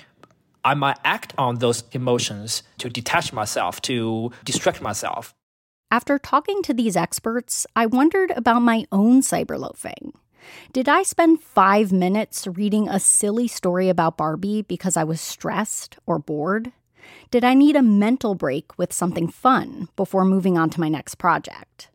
[0.64, 5.34] I might act on those emotions to detach myself, to distract myself.
[5.90, 10.12] After talking to these experts, I wondered about my own cyberloafing.
[10.72, 15.98] Did I spend five minutes reading a silly story about Barbie because I was stressed
[16.06, 16.72] or bored?
[17.30, 21.16] Did I need a mental break with something fun before moving on to my next
[21.16, 21.90] project?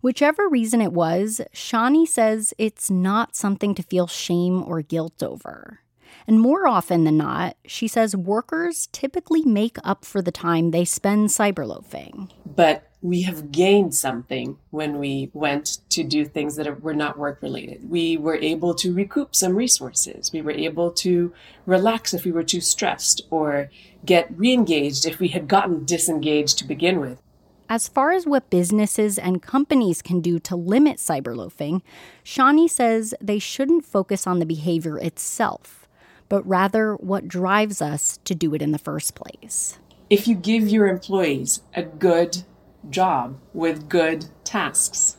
[0.00, 5.80] Whichever reason it was, Shani says it's not something to feel shame or guilt over.
[6.26, 10.84] And more often than not, she says workers typically make up for the time they
[10.84, 12.30] spend cyberloafing.
[12.44, 17.40] But we have gained something when we went to do things that were not work
[17.42, 17.88] related.
[17.88, 20.32] We were able to recoup some resources.
[20.32, 21.32] We were able to
[21.64, 23.70] relax if we were too stressed or
[24.04, 27.22] get re engaged if we had gotten disengaged to begin with.
[27.68, 31.82] As far as what businesses and companies can do to limit cyberloafing,
[32.24, 35.86] Shani says they shouldn't focus on the behavior itself,
[36.28, 39.78] but rather what drives us to do it in the first place.
[40.08, 42.42] If you give your employees a good
[42.90, 45.16] job with good tasks.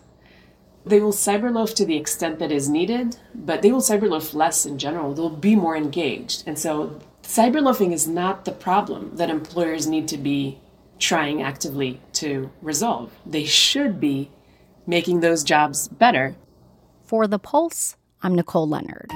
[0.85, 4.77] They will cyberloaf to the extent that is needed, but they will cyberloaf less in
[4.77, 5.13] general.
[5.13, 6.43] They'll be more engaged.
[6.47, 10.59] And so cyberloafing is not the problem that employers need to be
[10.97, 13.11] trying actively to resolve.
[13.25, 14.31] They should be
[14.87, 16.35] making those jobs better.
[17.03, 19.11] For The Pulse, I'm Nicole Leonard.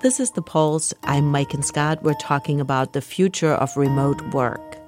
[0.00, 0.94] This is The Pulse.
[1.02, 2.04] I'm Maiken Scott.
[2.04, 4.78] We're talking about the future of remote work.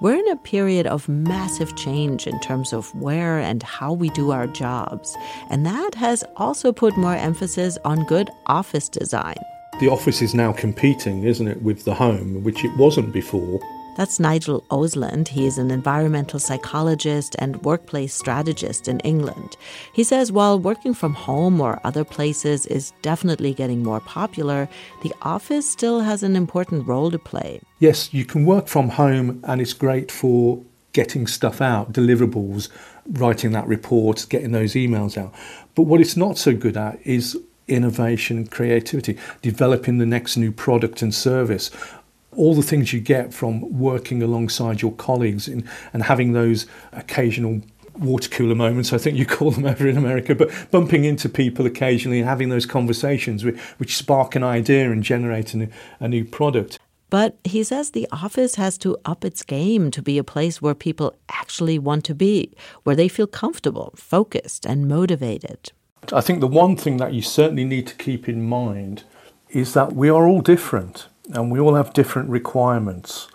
[0.00, 4.30] We're in a period of massive change in terms of where and how we do
[4.30, 5.14] our jobs,
[5.50, 9.36] and that has also put more emphasis on good office design.
[9.78, 13.60] The office is now competing, isn't it, with the home, which it wasn't before.
[13.96, 15.28] That's Nigel Oseland.
[15.28, 19.56] He is an environmental psychologist and workplace strategist in England.
[19.94, 24.68] He says while working from home or other places is definitely getting more popular,
[25.02, 27.60] the office still has an important role to play.
[27.78, 30.62] Yes, you can work from home and it's great for
[30.92, 32.68] getting stuff out, deliverables,
[33.08, 35.32] writing that report, getting those emails out.
[35.74, 37.36] But what it's not so good at is
[37.68, 41.70] innovation, and creativity, developing the next new product and service
[42.36, 47.62] all the things you get from working alongside your colleagues and, and having those occasional
[47.98, 51.66] water cooler moments, I think you call them over in America, but bumping into people
[51.66, 55.68] occasionally and having those conversations which, which spark an idea and generate a,
[56.00, 56.78] a new product.
[57.08, 60.74] But he says the office has to up its game to be a place where
[60.74, 65.72] people actually want to be, where they feel comfortable, focused, and motivated.
[66.12, 69.04] I think the one thing that you certainly need to keep in mind
[69.50, 73.28] is that we are all different and we all have different requirements.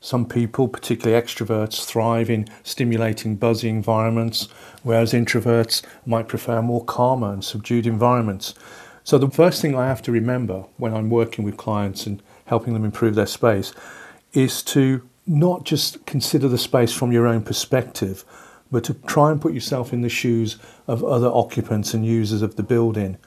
[0.00, 4.48] Some people, particularly extroverts, thrive in stimulating, buzzy environments,
[4.82, 8.54] whereas introverts might prefer more calmer and subdued environments.
[9.04, 12.74] So, the first thing I have to remember when I'm working with clients and helping
[12.74, 13.72] them improve their space
[14.32, 18.24] is to not just consider the space from your own perspective,
[18.70, 20.56] but to try and put yourself in the shoes
[20.86, 23.18] of other occupants and users of the building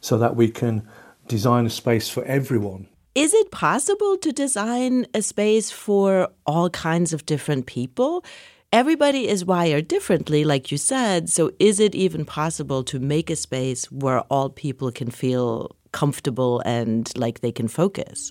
[0.00, 0.86] so that we can
[1.26, 2.86] design a space for everyone.
[3.18, 8.24] Is it possible to design a space for all kinds of different people?
[8.72, 11.28] Everybody is wired differently, like you said.
[11.28, 16.62] So, is it even possible to make a space where all people can feel comfortable
[16.64, 18.30] and like they can focus?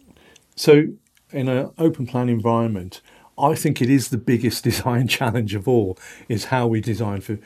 [0.55, 0.85] So,
[1.33, 3.01] in an open plan environment,
[3.37, 7.39] I think it is the biggest design challenge of all is how we design for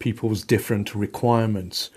[0.00, 1.90] people's different requirements.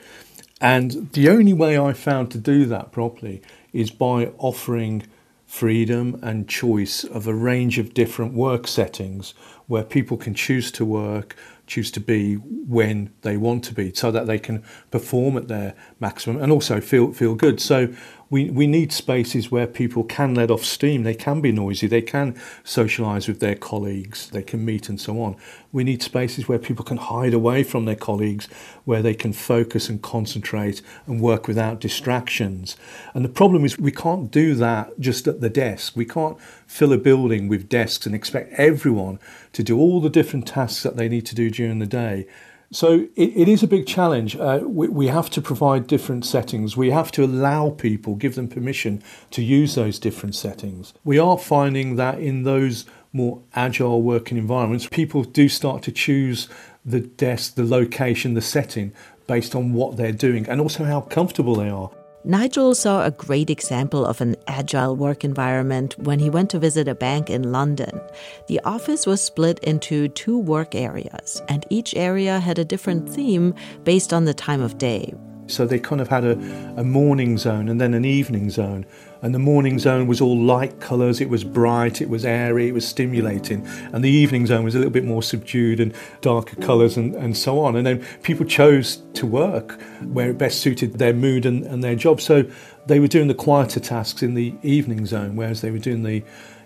[0.64, 3.42] And the only way I found to do that properly
[3.74, 5.04] is by offering
[5.46, 9.34] freedom and choice of a range of different work settings
[9.68, 11.36] where people can choose to work,
[11.72, 14.62] choose to be when they want to be, so that they can
[14.92, 17.62] perform at their maximum and also feel feel good.
[17.62, 17.88] So
[18.32, 21.04] we, we need spaces where people can let off steam.
[21.04, 21.88] They can be noisy.
[21.88, 24.30] They can socialise with their colleagues.
[24.30, 25.36] They can meet and so on.
[25.74, 28.48] We need spaces where people can hide away from their colleagues,
[28.86, 32.78] where they can focus and concentrate and work without distractions.
[33.14, 35.98] And the problem is we can't do that just at the desk.
[35.98, 39.20] We can't fill a building with desks and expect everyone
[39.54, 42.28] to do all the different tasks that they need to do during the day.
[42.74, 44.38] So it, it is a big challenge.
[44.38, 46.78] Uh, we, we have to provide different settings.
[46.78, 50.94] We have to allow people, give them permission to use those different settings.
[51.04, 56.48] We are finding that in those more agile working environments, people do start to choose
[56.86, 58.94] the desk, the location, the setting
[59.28, 61.92] based on what they're doing and also how comfortable they are.
[62.24, 66.88] Nigel saw a great example of an agile work environment when he went to visit
[66.88, 68.00] a bank in London.
[68.48, 73.56] The office was split into two work areas, and each area had a different theme
[73.84, 75.16] based on the time of day.
[75.48, 76.34] So they kind of had a,
[76.78, 78.86] a morning zone and then an evening zone.
[79.22, 82.74] And the morning zone was all light colours, it was bright, it was airy, it
[82.74, 83.68] was stimulating.
[83.94, 87.38] And the evening zone was a little bit more subdued and darker colours and, and
[87.38, 87.76] so on.
[87.76, 91.96] And then people chose to work where it best suited their mood and, and their
[91.96, 92.20] job.
[92.20, 92.50] So
[92.88, 96.24] they were doing the quieter tasks in the evening zone, whereas they were doing the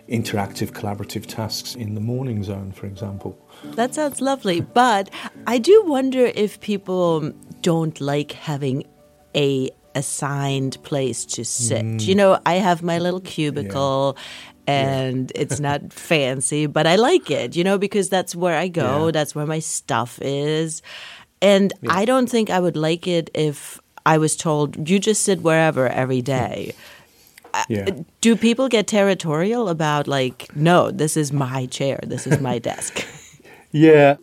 [0.08, 3.38] interactive, collaborative tasks in the morning zone, for example.
[3.64, 4.62] That sounds lovely.
[4.62, 5.10] But
[5.48, 7.32] I do wonder if people
[7.62, 8.86] don't like having
[9.36, 11.84] a assigned place to sit.
[11.84, 12.06] Mm.
[12.06, 14.16] You know, I have my little cubicle.
[14.18, 14.24] Yeah.
[14.68, 15.42] And yeah.
[15.42, 19.06] it's not fancy, but I like it, you know, because that's where I go.
[19.06, 19.12] Yeah.
[19.12, 20.82] That's where my stuff is.
[21.42, 25.42] And I don't think I would like it if I was told, you just sit
[25.42, 26.74] wherever every day.
[27.70, 27.90] Yeah.
[28.22, 33.06] Do people get territorial about, like, no, this is my chair, this is my desk?
[33.72, 34.16] Yeah,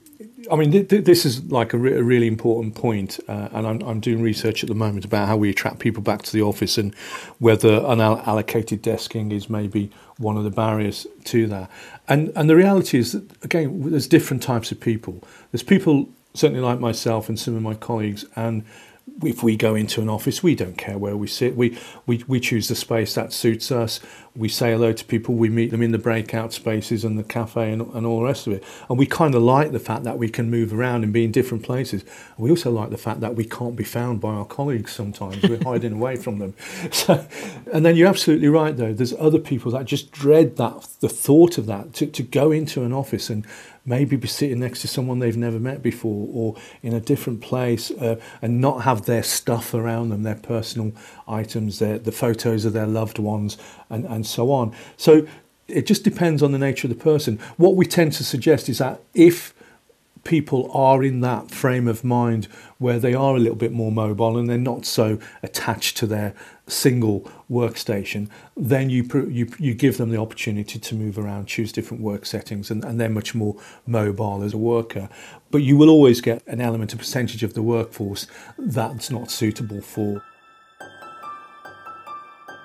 [0.51, 3.67] I mean, th- th- this is like a, re- a really important point, uh, and
[3.67, 6.43] I'm, I'm, doing research at the moment about how we attract people back to the
[6.43, 6.95] office and
[7.39, 11.71] whether unallocated desking is maybe one of the barriers to that.
[12.09, 15.23] And and the reality is that again, there's different types of people.
[15.51, 18.65] There's people certainly like myself and some of my colleagues, and
[19.23, 21.57] if we go into an office, we don't care where we sit.
[21.57, 24.01] We, we, we choose the space that suits us.
[24.35, 25.35] We say hello to people.
[25.35, 28.47] We meet them in the breakout spaces and the cafe and, and all the rest
[28.47, 28.65] of it.
[28.89, 31.33] And we kind of like the fact that we can move around and be in
[31.33, 32.05] different places.
[32.39, 35.43] We also like the fact that we can't be found by our colleagues sometimes.
[35.43, 36.55] We're hiding away from them.
[36.93, 37.27] So,
[37.73, 38.93] and then you're absolutely right, though.
[38.93, 42.85] There's other people that just dread that, the thought of that, to, to go into
[42.85, 43.47] an office and
[43.85, 47.91] maybe be sitting next to someone they've never met before or in a different place
[47.91, 50.93] uh, and not have their stuff around them, their personal
[51.27, 53.59] items, their, the photos of their loved ones,
[53.91, 54.75] and, and so on.
[54.97, 55.27] So
[55.69, 57.39] it just depends on the nature of the person.
[57.57, 59.55] What we tend to suggest is that if
[60.25, 62.47] people are in that frame of mind
[62.79, 66.35] where they are a little bit more mobile and they're not so attached to their
[66.67, 72.03] single workstation, then you, you, you give them the opportunity to move around, choose different
[72.03, 73.57] work settings, and, and they're much more
[73.87, 75.09] mobile as a worker.
[75.51, 78.27] But you will always get an element, a percentage of the workforce
[78.59, 80.23] that's not suitable for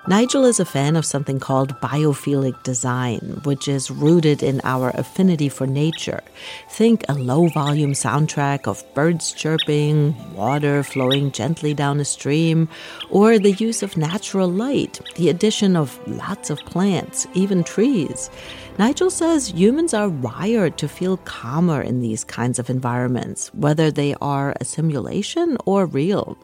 [0.08, 5.50] Nigel is a fan of something called biophilic design, which is rooted in our affinity
[5.50, 6.22] for nature.
[6.70, 12.70] Think a low volume soundtrack of birds chirping, water flowing gently down a stream,
[13.10, 18.30] or the use of natural light, the addition of lots of plants, even trees.
[18.78, 24.14] Nigel says humans are wired to feel calmer in these kinds of environments, whether they
[24.22, 26.38] are a simulation or real.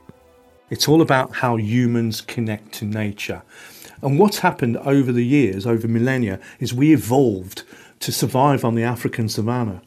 [0.71, 3.43] It's all about how humans connect to nature.
[4.03, 7.63] And what's happened over the years, over millennia, is we evolved
[8.01, 9.83] to survive on the African savannah.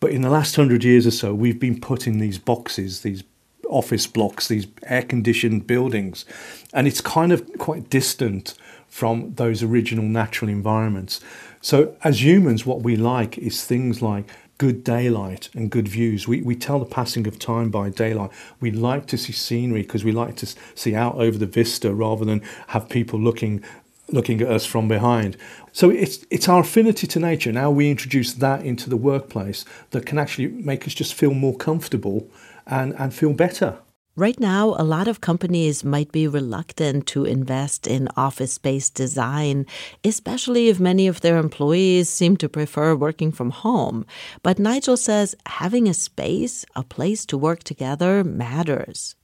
[0.00, 3.24] But in the last hundred years or so, we've been put in these boxes, these
[3.68, 6.24] office blocks, these air conditioned buildings.
[6.72, 8.54] And it's kind of quite distant
[8.88, 11.20] from those original natural environments.
[11.60, 14.28] So, as humans, what we like is things like
[14.58, 16.26] good daylight and good views.
[16.26, 18.30] We, we tell the passing of time by daylight.
[18.60, 22.24] We like to see scenery because we like to see out over the vista rather
[22.24, 23.62] than have people looking
[24.08, 25.36] looking at us from behind.
[25.72, 27.52] So it's it's our affinity to nature.
[27.52, 31.56] Now we introduce that into the workplace that can actually make us just feel more
[31.56, 32.30] comfortable
[32.66, 33.78] and, and feel better.
[34.18, 39.66] Right now, a lot of companies might be reluctant to invest in office space design,
[40.04, 44.06] especially if many of their employees seem to prefer working from home.
[44.42, 49.16] But Nigel says having a space, a place to work together, matters.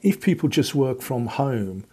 [0.00, 1.86] If people just work from home,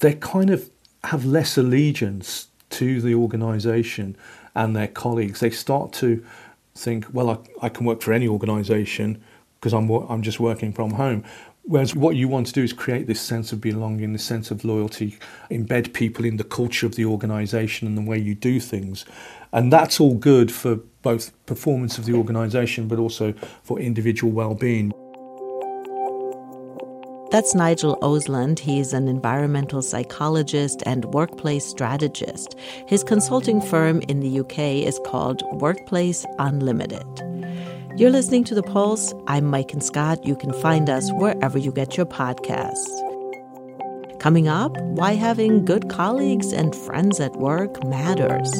[0.00, 0.68] they kind of
[1.04, 4.16] have less allegiance to the organization
[4.56, 5.38] and their colleagues.
[5.38, 6.26] They start to
[6.74, 9.22] think, well, I, I can work for any organization
[9.60, 11.22] because I'm, I'm just working from home.
[11.62, 14.64] Whereas what you want to do is create this sense of belonging, this sense of
[14.64, 15.18] loyalty,
[15.50, 19.04] embed people in the culture of the organization and the way you do things.
[19.52, 24.92] And that's all good for both performance of the organization but also for individual well-being.
[27.30, 28.58] That's Nigel Oseland.
[28.58, 32.56] He's an environmental psychologist and workplace strategist.
[32.88, 37.06] His consulting firm in the UK is called Workplace Unlimited.
[38.00, 39.12] You're listening to The Pulse.
[39.26, 40.24] I'm Maiken Scott.
[40.24, 42.88] You can find us wherever you get your podcasts.
[44.18, 48.50] Coming up, why having good colleagues and friends at work matters.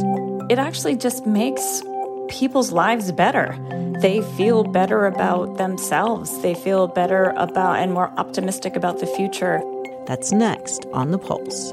[0.50, 1.82] It actually just makes
[2.28, 3.56] people's lives better.
[4.02, 6.42] They feel better about themselves.
[6.42, 9.62] They feel better about and more optimistic about the future.
[10.06, 11.72] That's next on The Pulse.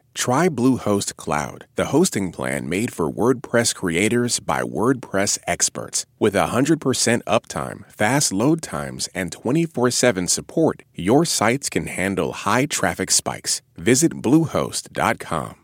[0.13, 6.05] Try Bluehost Cloud, the hosting plan made for WordPress creators by WordPress experts.
[6.19, 12.65] With 100% uptime, fast load times, and 24 7 support, your sites can handle high
[12.65, 13.61] traffic spikes.
[13.77, 15.55] Visit Bluehost.com.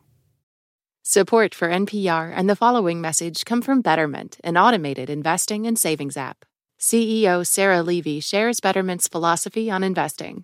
[1.04, 6.18] Support for NPR and the following message come from Betterment, an automated investing and savings
[6.18, 6.44] app.
[6.80, 10.44] CEO Sarah Levy shares Betterment's philosophy on investing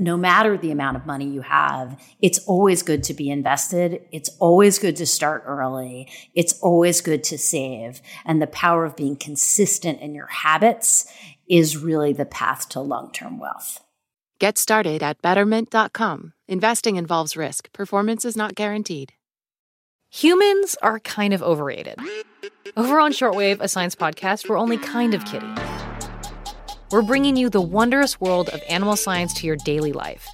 [0.00, 4.00] no matter the amount of money you have, it's always good to be invested.
[4.10, 6.08] It's always good to start early.
[6.34, 8.00] It's always good to save.
[8.24, 11.06] And the power of being consistent in your habits
[11.48, 13.84] is really the path to long term wealth.
[14.38, 16.32] Get started at betterment.com.
[16.48, 19.12] Investing involves risk, performance is not guaranteed.
[20.12, 21.98] Humans are kind of overrated.
[22.76, 25.54] Over on Shortwave, a science podcast, we're only kind of kidding.
[26.90, 30.26] We're bringing you the wondrous world of animal science to your daily life.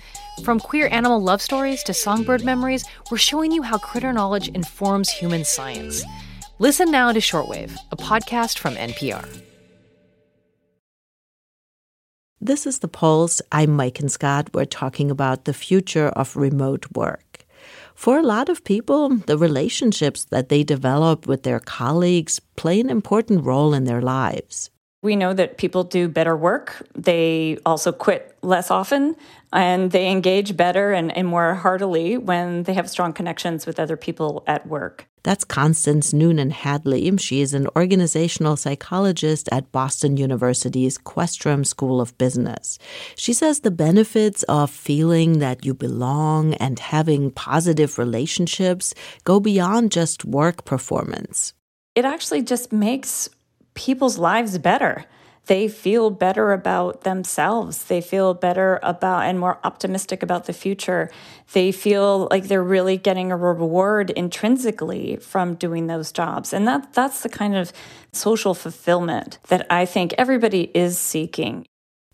[0.43, 5.11] From queer animal love stories to songbird memories, we're showing you how critter knowledge informs
[5.11, 6.03] human science.
[6.59, 9.43] Listen now to Shortwave, a podcast from NPR.
[12.41, 13.43] This is The Pulse.
[13.53, 14.49] I'm Maiken Scott.
[14.55, 17.45] We're talking about the future of remote work.
[17.95, 22.89] For a lot of people, the relationships that they develop with their colleagues play an
[22.89, 24.71] important role in their lives.
[25.03, 26.87] We know that people do better work.
[26.95, 29.17] They also quit less often
[29.53, 33.97] and they engage better and, and more heartily when they have strong connections with other
[33.97, 35.07] people at work.
[35.23, 37.17] That's Constance Noonan Hadley.
[37.17, 42.79] She is an organizational psychologist at Boston University's Questrom School of Business.
[43.17, 48.95] She says the benefits of feeling that you belong and having positive relationships
[49.25, 51.55] go beyond just work performance.
[51.97, 53.29] It actually just makes
[53.77, 55.05] people's lives better.
[55.47, 57.85] They feel better about themselves.
[57.85, 61.09] They feel better about and more optimistic about the future.
[61.53, 66.53] They feel like they're really getting a reward intrinsically from doing those jobs.
[66.53, 67.73] And that that's the kind of
[68.13, 71.65] social fulfillment that I think everybody is seeking.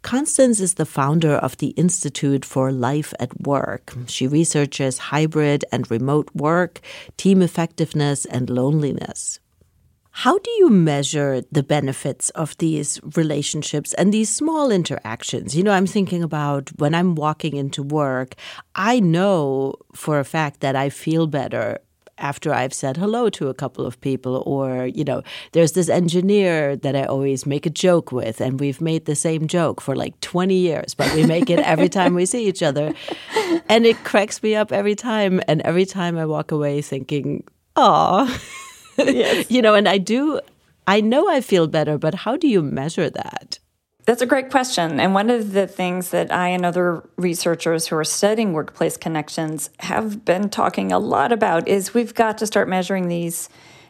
[0.03, 3.95] Constance is the founder of the Institute for Life at Work.
[4.09, 6.81] She researches hybrid and remote work,
[7.17, 9.39] team effectiveness, and loneliness.
[10.15, 15.57] How do you measure the benefits of these relationships and these small interactions?
[15.57, 18.35] You know, I'm thinking about when I'm walking into work,
[18.75, 21.79] I know for a fact that I feel better
[22.19, 26.77] after I've said hello to a couple of people, or, you know, there's this engineer
[26.77, 30.21] that I always make a joke with, and we've made the same joke for like
[30.21, 32.93] 20 years, but we make it every time we see each other.
[33.69, 35.41] And it cracks me up every time.
[35.49, 37.45] And every time I walk away thinking,
[37.77, 38.29] oh,
[38.99, 39.51] yes.
[39.51, 40.41] you know, and I do,
[40.87, 43.59] I know I feel better, but how do you measure that?
[44.05, 44.99] That's a great question.
[44.99, 49.71] And one of the things that I and other researchers who are studying workplace connections
[49.79, 53.49] have been talking a lot about is we've got to start measuring these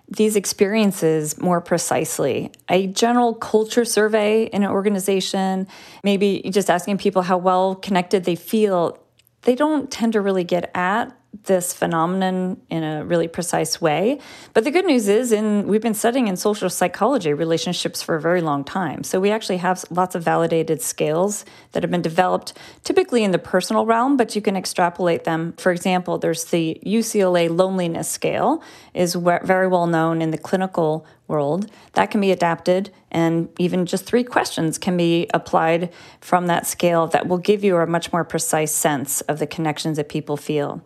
[0.08, 2.52] these experiences more precisely.
[2.68, 5.66] A general culture survey in an organization,
[6.04, 8.98] maybe just asking people how well connected they feel,
[9.42, 14.18] they don't tend to really get at this phenomenon in a really precise way.
[14.52, 18.20] But the good news is in we've been studying in social psychology relationships for a
[18.20, 19.02] very long time.
[19.02, 22.52] So we actually have lots of validated scales that have been developed
[22.84, 25.54] typically in the personal realm, but you can extrapolate them.
[25.56, 28.62] For example, there's the UCLA loneliness scale
[28.92, 31.70] is very well known in the clinical world.
[31.94, 37.06] That can be adapted and even just three questions can be applied from that scale
[37.08, 40.82] that will give you a much more precise sense of the connections that people feel.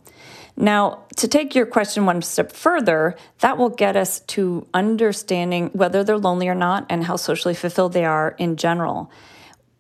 [0.57, 6.03] Now, to take your question one step further, that will get us to understanding whether
[6.03, 9.11] they're lonely or not and how socially fulfilled they are in general.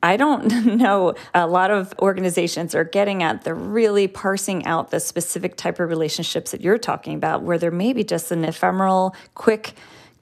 [0.02, 5.00] I don't know a lot of organizations are getting at the really parsing out the
[5.00, 9.16] specific type of relationships that you're talking about, where there may be just an ephemeral,
[9.34, 9.72] quick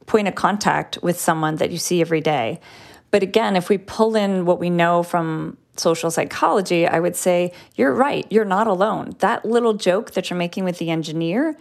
[0.07, 2.61] point of contact with someone that you see every day.
[3.11, 7.53] But again, if we pull in what we know from social psychology, I would say
[7.75, 8.27] you're right.
[8.31, 9.17] You're not alone.
[9.19, 11.57] That little joke that you're making with the engineer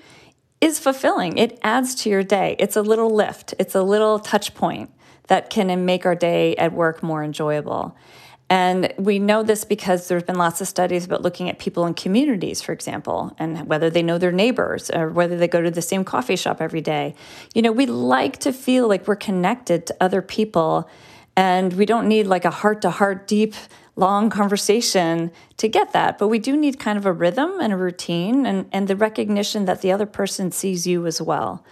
[0.61, 1.37] is fulfilling.
[1.37, 2.55] It adds to your day.
[2.59, 4.91] It's a little lift, it's a little touch point
[5.27, 7.97] that can make our day at work more enjoyable.
[8.49, 11.93] And we know this because there's been lots of studies about looking at people in
[11.95, 15.81] communities, for example, and whether they know their neighbors or whether they go to the
[15.81, 17.15] same coffee shop every day.
[17.55, 20.89] You know, we like to feel like we're connected to other people
[21.35, 23.55] and we don't need like a heart to heart deep
[23.95, 26.17] long conversation to get that.
[26.17, 29.65] But we do need kind of a rhythm and a routine and, and the recognition
[29.65, 31.63] that the other person sees you as well.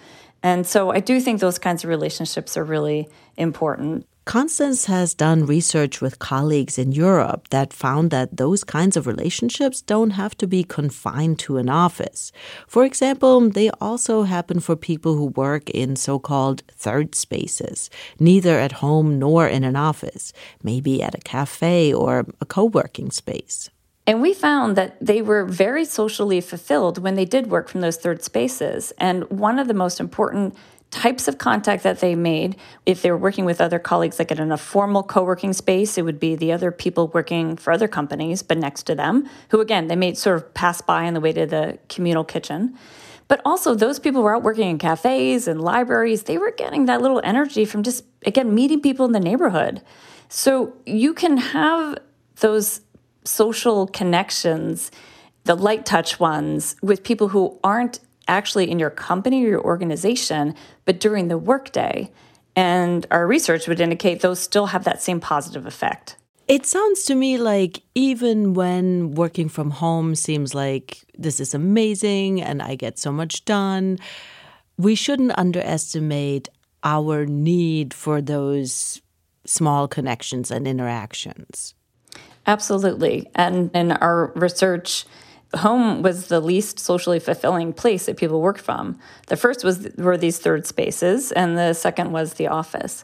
[0.43, 4.07] And so I do think those kinds of relationships are really important.
[4.31, 9.81] Constance has done research with colleagues in Europe that found that those kinds of relationships
[9.81, 12.31] don't have to be confined to an office.
[12.65, 17.89] For example, they also happen for people who work in so called third spaces,
[18.21, 20.31] neither at home nor in an office,
[20.63, 23.69] maybe at a cafe or a co working space.
[24.07, 27.97] And we found that they were very socially fulfilled when they did work from those
[27.97, 28.93] third spaces.
[28.97, 30.55] And one of the most important
[30.91, 32.57] types of contact that they made.
[32.85, 36.03] If they were working with other colleagues, like in a formal co working space, it
[36.03, 39.87] would be the other people working for other companies, but next to them, who again,
[39.87, 42.77] they made sort of pass by on the way to the communal kitchen.
[43.29, 46.23] But also, those people were out working in cafes and libraries.
[46.23, 49.81] They were getting that little energy from just, again, meeting people in the neighborhood.
[50.27, 51.97] So you can have
[52.41, 52.81] those
[53.23, 54.91] social connections,
[55.45, 58.01] the light touch ones, with people who aren't
[58.31, 60.55] actually in your company or your organization,
[60.85, 62.11] but during the workday.
[62.55, 66.17] And our research would indicate those still have that same positive effect.
[66.47, 72.41] It sounds to me like even when working from home seems like this is amazing
[72.41, 73.99] and I get so much done,
[74.77, 76.49] we shouldn't underestimate
[76.83, 79.01] our need for those
[79.45, 81.73] small connections and interactions.
[82.47, 83.29] Absolutely.
[83.35, 85.05] And in our research,
[85.57, 88.97] home was the least socially fulfilling place that people worked from.
[89.27, 93.03] The first was were these third spaces, and the second was the office.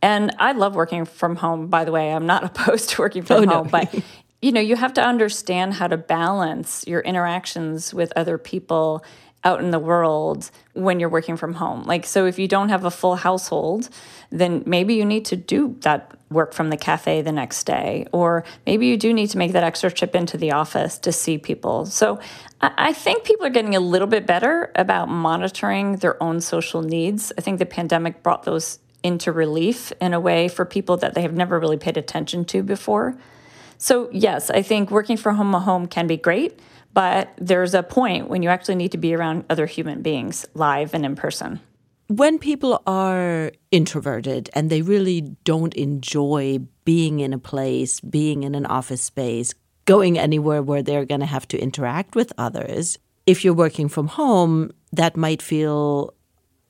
[0.00, 2.12] And I love working from home, by the way.
[2.12, 3.70] I'm not opposed to working from Oh, home, no.
[3.70, 3.94] but
[4.40, 9.04] you know, you have to understand how to balance your interactions with other people
[9.44, 11.84] out in the world when you're working from home.
[11.84, 13.88] Like, so if you don't have a full household,
[14.30, 18.44] then maybe you need to do that work from the cafe the next day, or
[18.66, 21.84] maybe you do need to make that extra trip into the office to see people.
[21.86, 22.20] So
[22.60, 27.32] I think people are getting a little bit better about monitoring their own social needs.
[27.36, 31.22] I think the pandemic brought those into relief in a way for people that they
[31.22, 33.16] have never really paid attention to before.
[33.76, 36.58] So, yes, I think working from home home can be great,
[36.94, 40.94] but there's a point when you actually need to be around other human beings live
[40.94, 41.60] and in person.
[42.08, 48.54] When people are introverted and they really don't enjoy being in a place, being in
[48.54, 49.54] an office space,
[49.86, 54.08] going anywhere where they're going to have to interact with others, if you're working from
[54.08, 56.14] home, that might feel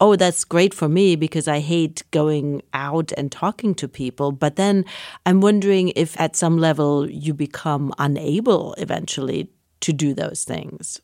[0.02, 4.32] oh, that's great for me because I hate going out and talking to people.
[4.32, 4.84] But then
[5.24, 9.48] I'm wondering if at some level you become unable eventually
[9.82, 11.00] to do those things.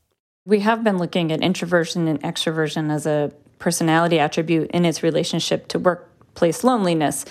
[0.47, 5.69] We have been looking at introversion and extroversion as a personality attribute in its relationship
[5.69, 7.25] to workplace loneliness.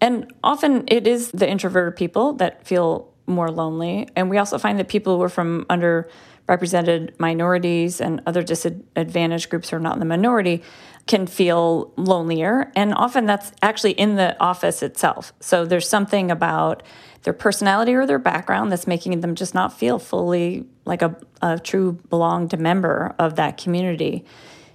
[0.00, 4.08] And often it is the introverted people that feel more lonely.
[4.16, 9.70] And we also find that people who are from underrepresented minorities and other disadvantaged groups
[9.70, 10.62] who are not in the minority
[11.08, 12.70] can feel lonelier.
[12.76, 15.32] And often that's actually in the office itself.
[15.40, 16.82] So there's something about
[17.22, 21.58] their personality or their background that's making them just not feel fully like a, a
[21.58, 24.24] true belonged member of that community.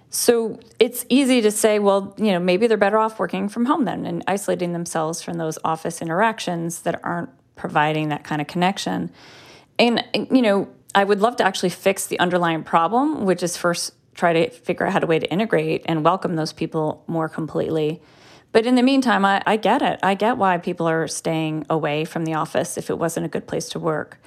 [0.09, 3.85] So it's easy to say, well, you know, maybe they're better off working from home
[3.85, 9.11] then and isolating themselves from those office interactions that aren't providing that kind of connection.
[9.79, 13.93] And, you know, I would love to actually fix the underlying problem, which is first
[14.13, 18.01] try to figure out how to way to integrate and welcome those people more completely.
[18.51, 19.99] But in the meantime, I, I get it.
[20.03, 23.47] I get why people are staying away from the office if it wasn't a good
[23.47, 24.19] place to work.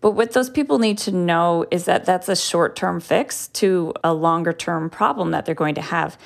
[0.00, 3.92] But what those people need to know is that that's a short term fix to
[4.04, 6.18] a longer term problem that they're going to have.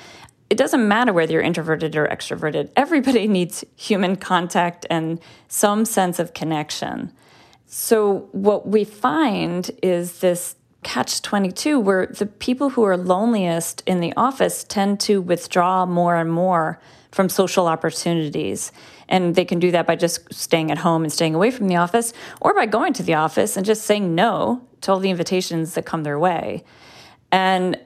[0.49, 6.19] It doesn't matter whether you're introverted or extroverted, everybody needs human contact and some sense
[6.19, 7.11] of connection.
[7.65, 10.55] So, what we find is this
[10.85, 16.15] catch 22 where the people who are loneliest in the office tend to withdraw more
[16.15, 16.79] and more
[17.11, 18.71] from social opportunities.
[19.09, 21.75] And they can do that by just staying at home and staying away from the
[21.75, 25.73] office, or by going to the office and just saying no to all the invitations
[25.73, 26.63] that come their way.
[27.31, 27.79] And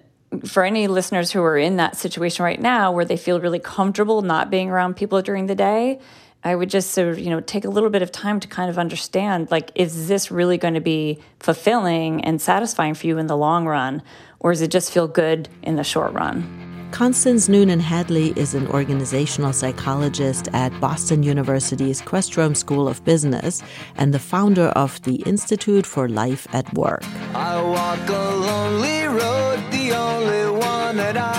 [0.45, 4.21] for any listeners who are in that situation right now where they feel really comfortable
[4.21, 5.99] not being around people during the day,
[6.43, 8.69] I would just sort of, you know, take a little bit of time to kind
[8.69, 13.27] of understand like, is this really going to be fulfilling and satisfying for you in
[13.27, 14.01] the long run?
[14.39, 16.69] Or does it just feel good in the short run?
[16.91, 23.61] Constance Noonan Hadley is an organizational psychologist at Boston University's Questrom School of Business
[23.95, 27.03] and the founder of the Institute for Life at Work.
[27.35, 31.38] I walk a lonely road, the only one that I have ever known.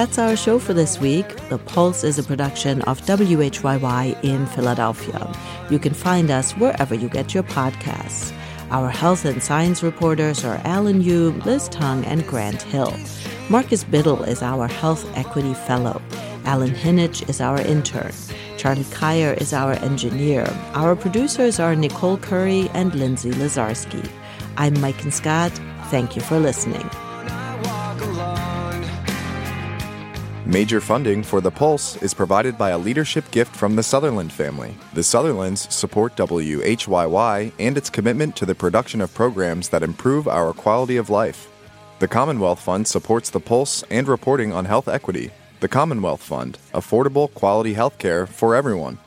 [0.00, 1.26] That's our show for this week.
[1.50, 5.30] The Pulse is a production of WHYY in Philadelphia.
[5.68, 8.32] You can find us wherever you get your podcasts.
[8.70, 12.94] Our health and science reporters are Alan Yu, Liz Tung, and Grant Hill.
[13.50, 16.00] Marcus Biddle is our Health Equity Fellow.
[16.46, 18.12] Alan Hinich is our intern.
[18.56, 20.50] Charlie Kaier is our engineer.
[20.72, 24.08] Our producers are Nicole Currie and Lindsay Lazarski.
[24.56, 25.52] I'm Maiken Scott.
[25.90, 26.88] Thank you for listening.
[30.50, 34.74] Major funding for The Pulse is provided by a leadership gift from the Sutherland family.
[34.94, 40.52] The Sutherlands support WHYY and its commitment to the production of programs that improve our
[40.52, 41.48] quality of life.
[42.00, 45.30] The Commonwealth Fund supports The Pulse and reporting on health equity.
[45.60, 48.98] The Commonwealth Fund, affordable, quality health care for everyone.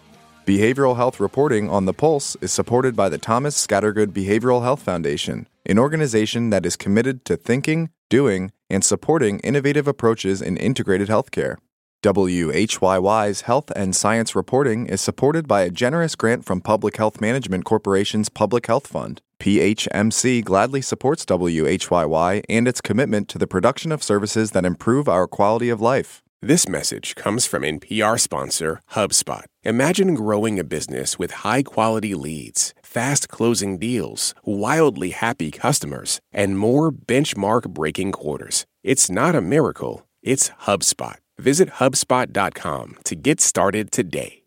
[0.46, 5.48] Behavioral health reporting on The Pulse is supported by the Thomas Scattergood Behavioral Health Foundation,
[5.66, 11.56] an organization that is committed to thinking, doing, and supporting innovative approaches in integrated healthcare.
[12.04, 17.66] WHYY's health and science reporting is supported by a generous grant from Public Health Management
[17.66, 19.20] Corporation's Public Health Fund.
[19.40, 25.26] PHMC gladly supports WHYY and its commitment to the production of services that improve our
[25.26, 26.22] quality of life.
[26.40, 29.46] This message comes from NPR sponsor HubSpot.
[29.64, 36.58] Imagine growing a business with high quality leads, fast closing deals, wildly happy customers, and
[36.58, 38.66] more benchmark breaking quarters.
[38.84, 41.18] It's not a miracle, it's HubSpot.
[41.38, 44.44] Visit HubSpot.com to get started today.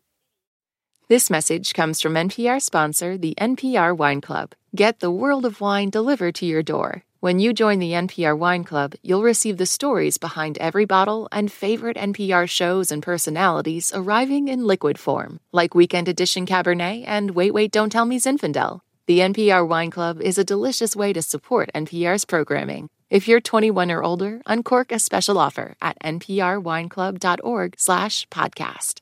[1.09, 4.51] This message comes from NPR sponsor, the NPR Wine Club.
[4.75, 7.03] Get the world of wine delivered to your door.
[7.19, 11.51] When you join the NPR Wine Club, you'll receive the stories behind every bottle and
[11.51, 17.55] favorite NPR shows and personalities arriving in liquid form, like Weekend Edition Cabernet and Wait
[17.55, 18.81] Wait Don't Tell Me Zinfandel.
[19.07, 22.87] The NPR Wine Club is a delicious way to support NPR's programming.
[23.09, 29.01] If you're 21 or older, uncork a special offer at nprwineclub.org/podcast.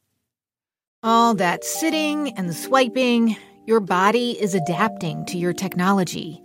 [1.03, 3.35] All that sitting and swiping,
[3.65, 6.44] your body is adapting to your technology.